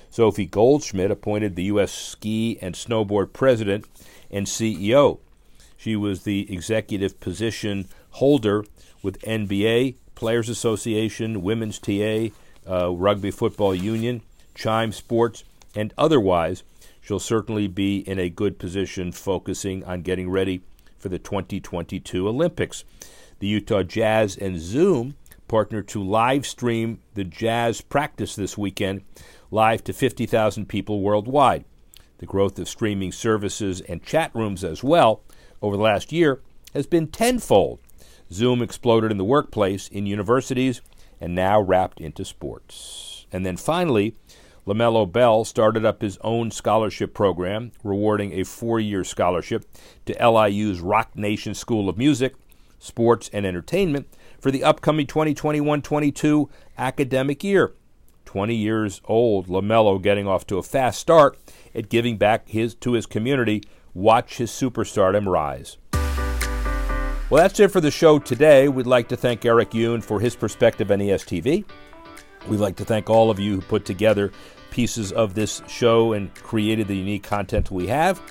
Sophie 0.10 0.46
Goldschmidt 0.46 1.12
appointed 1.12 1.56
the 1.56 1.66
U.S. 1.66 1.92
Ski 1.92 2.58
and 2.62 2.76
Snowboard 2.76 3.34
President 3.34 3.86
and 4.32 4.48
CEO. 4.48 5.20
She 5.76 5.96
was 5.96 6.24
the 6.24 6.52
executive 6.52 7.20
position 7.20 7.88
holder 8.12 8.66
with 9.04 9.22
NBA, 9.22 9.96
Players 10.16 10.50
Association, 10.50 11.44
Women's 11.44 11.80
TA, 11.80 12.30
uh, 12.68 12.92
Rugby 12.92 13.32
Football 13.32 13.76
Union, 13.76 14.22
Chime 14.56 14.92
Sports, 14.92 15.44
and 15.76 15.94
otherwise. 15.98 16.64
She'll 17.02 17.20
certainly 17.20 17.68
be 17.68 18.00
in 18.00 18.20
a 18.20 18.30
good 18.30 18.60
position 18.60 19.12
focusing 19.12 19.84
on 19.86 20.02
getting 20.02 20.30
ready 20.30 20.62
for 20.98 21.10
the 21.10 21.20
2022 21.20 22.28
Olympics. 22.28 22.84
The 23.40 23.48
Utah 23.48 23.84
Jazz 23.84 24.36
and 24.36 24.60
Zoom 24.60 25.16
partnered 25.48 25.88
to 25.90 26.04
live 26.04 26.46
stream 26.46 27.00
the 27.14 27.24
Jazz 27.24 27.82
practice 27.82 28.36
this 28.36 28.58
weekend 28.58 29.04
live 29.52 29.84
to 29.86 29.94
50,000 29.94 30.68
people 30.68 31.02
worldwide. 31.02 31.66
The 32.20 32.26
growth 32.26 32.58
of 32.60 32.68
streaming 32.68 33.12
services 33.12 33.82
and 33.82 34.04
chat 34.04 34.32
rooms 34.34 34.64
as 34.64 34.84
well 34.84 35.22
over 35.62 35.78
the 35.78 35.84
last 35.84 36.12
year 36.12 36.42
has 36.74 36.88
been 36.88 37.08
tenfold. 37.08 37.80
Zoom 38.32 38.62
exploded 38.62 39.12
in 39.12 39.18
the 39.18 39.24
workplace, 39.24 39.88
in 39.88 40.06
universities, 40.06 40.82
and 41.22 41.34
now 41.34 41.62
wrapped 41.62 42.02
into 42.02 42.26
sports. 42.26 43.26
And 43.32 43.46
then 43.46 43.58
finally, 43.58 44.16
LaMelo 44.66 45.10
Ball 45.10 45.46
started 45.46 45.86
up 45.86 46.02
his 46.02 46.18
own 46.22 46.52
scholarship 46.52 47.14
program, 47.14 47.72
rewarding 47.84 48.34
a 48.34 48.44
four 48.44 48.80
year 48.80 49.04
scholarship 49.04 49.66
to 50.06 50.30
LIU's 50.30 50.82
Roc 50.82 51.16
Nation 51.16 51.54
School 51.54 51.88
of 51.88 51.98
Music, 51.98 52.36
Sports, 52.78 53.30
and 53.32 53.46
Entertainment 53.46 54.08
for 54.40 54.52
the 54.52 54.64
upcoming 54.64 55.08
2021 55.08 55.82
22 55.82 56.50
academic 56.78 57.44
year. 57.44 57.74
20 58.28 58.54
years 58.54 59.02
old, 59.06 59.48
LaMelo 59.48 60.00
getting 60.00 60.28
off 60.28 60.46
to 60.48 60.58
a 60.58 60.64
fast 60.64 61.00
start 61.00 61.40
at 61.74 61.90
giving 61.90 62.18
back 62.18 62.50
his, 62.50 62.76
to 62.76 62.92
his 62.92 63.06
community. 63.06 63.64
Watch 63.94 64.38
his 64.38 64.52
superstardom 64.52 65.26
rise. 65.26 65.78
Well, 67.30 67.42
that's 67.42 67.60
it 67.60 67.72
for 67.72 67.82
the 67.82 67.90
show 67.90 68.20
today. 68.20 68.68
We'd 68.68 68.86
like 68.86 69.08
to 69.08 69.18
thank 69.18 69.44
Eric 69.46 69.72
Yoon 69.72 70.04
for 70.04 70.20
his 70.20 70.36
perspective 70.36 70.92
on 70.92 71.00
ESTV. 71.00 71.66
We'd 72.48 72.60
like 72.60 72.76
to 72.76 72.86
thank 72.86 73.10
all 73.10 73.32
of 73.32 73.40
you 73.40 73.56
who 73.56 73.62
put 73.62 73.86
together 73.86 74.32
pieces 74.72 75.12
of 75.14 75.34
this 75.34 75.62
show 75.68 76.14
and 76.14 76.34
created 76.36 76.88
the 76.88 76.96
unique 76.96 77.24
content 77.24 77.72
we 77.72 77.88
have. 77.88 78.22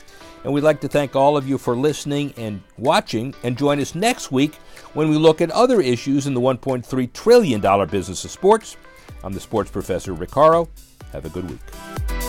And 0.45 0.53
we'd 0.53 0.63
like 0.63 0.81
to 0.83 0.89
thank 0.89 1.17
all 1.17 1.37
of 1.37 1.49
you 1.49 1.59
for 1.59 1.75
listening 1.75 2.33
and 2.37 2.63
watching. 2.79 3.35
And 3.43 3.59
join 3.59 3.81
us 3.81 3.95
next 3.95 4.31
week 4.31 4.55
when 4.93 5.09
we 5.09 5.17
look 5.17 5.41
at 5.41 5.51
other 5.51 5.81
issues 5.81 6.27
in 6.27 6.35
the 6.35 6.41
$1.3 6.41 7.13
trillion 7.13 7.89
business 7.89 8.25
of 8.25 8.31
sports. 8.31 8.77
I'm 9.27 9.33
the 9.33 9.41
sports 9.41 9.73
professor, 9.73 10.13
Rick 10.13 10.31
Horrow. 10.31 10.69
Have 11.11 11.25
a 11.25 11.29
good 11.29 11.51
week. 11.51 12.26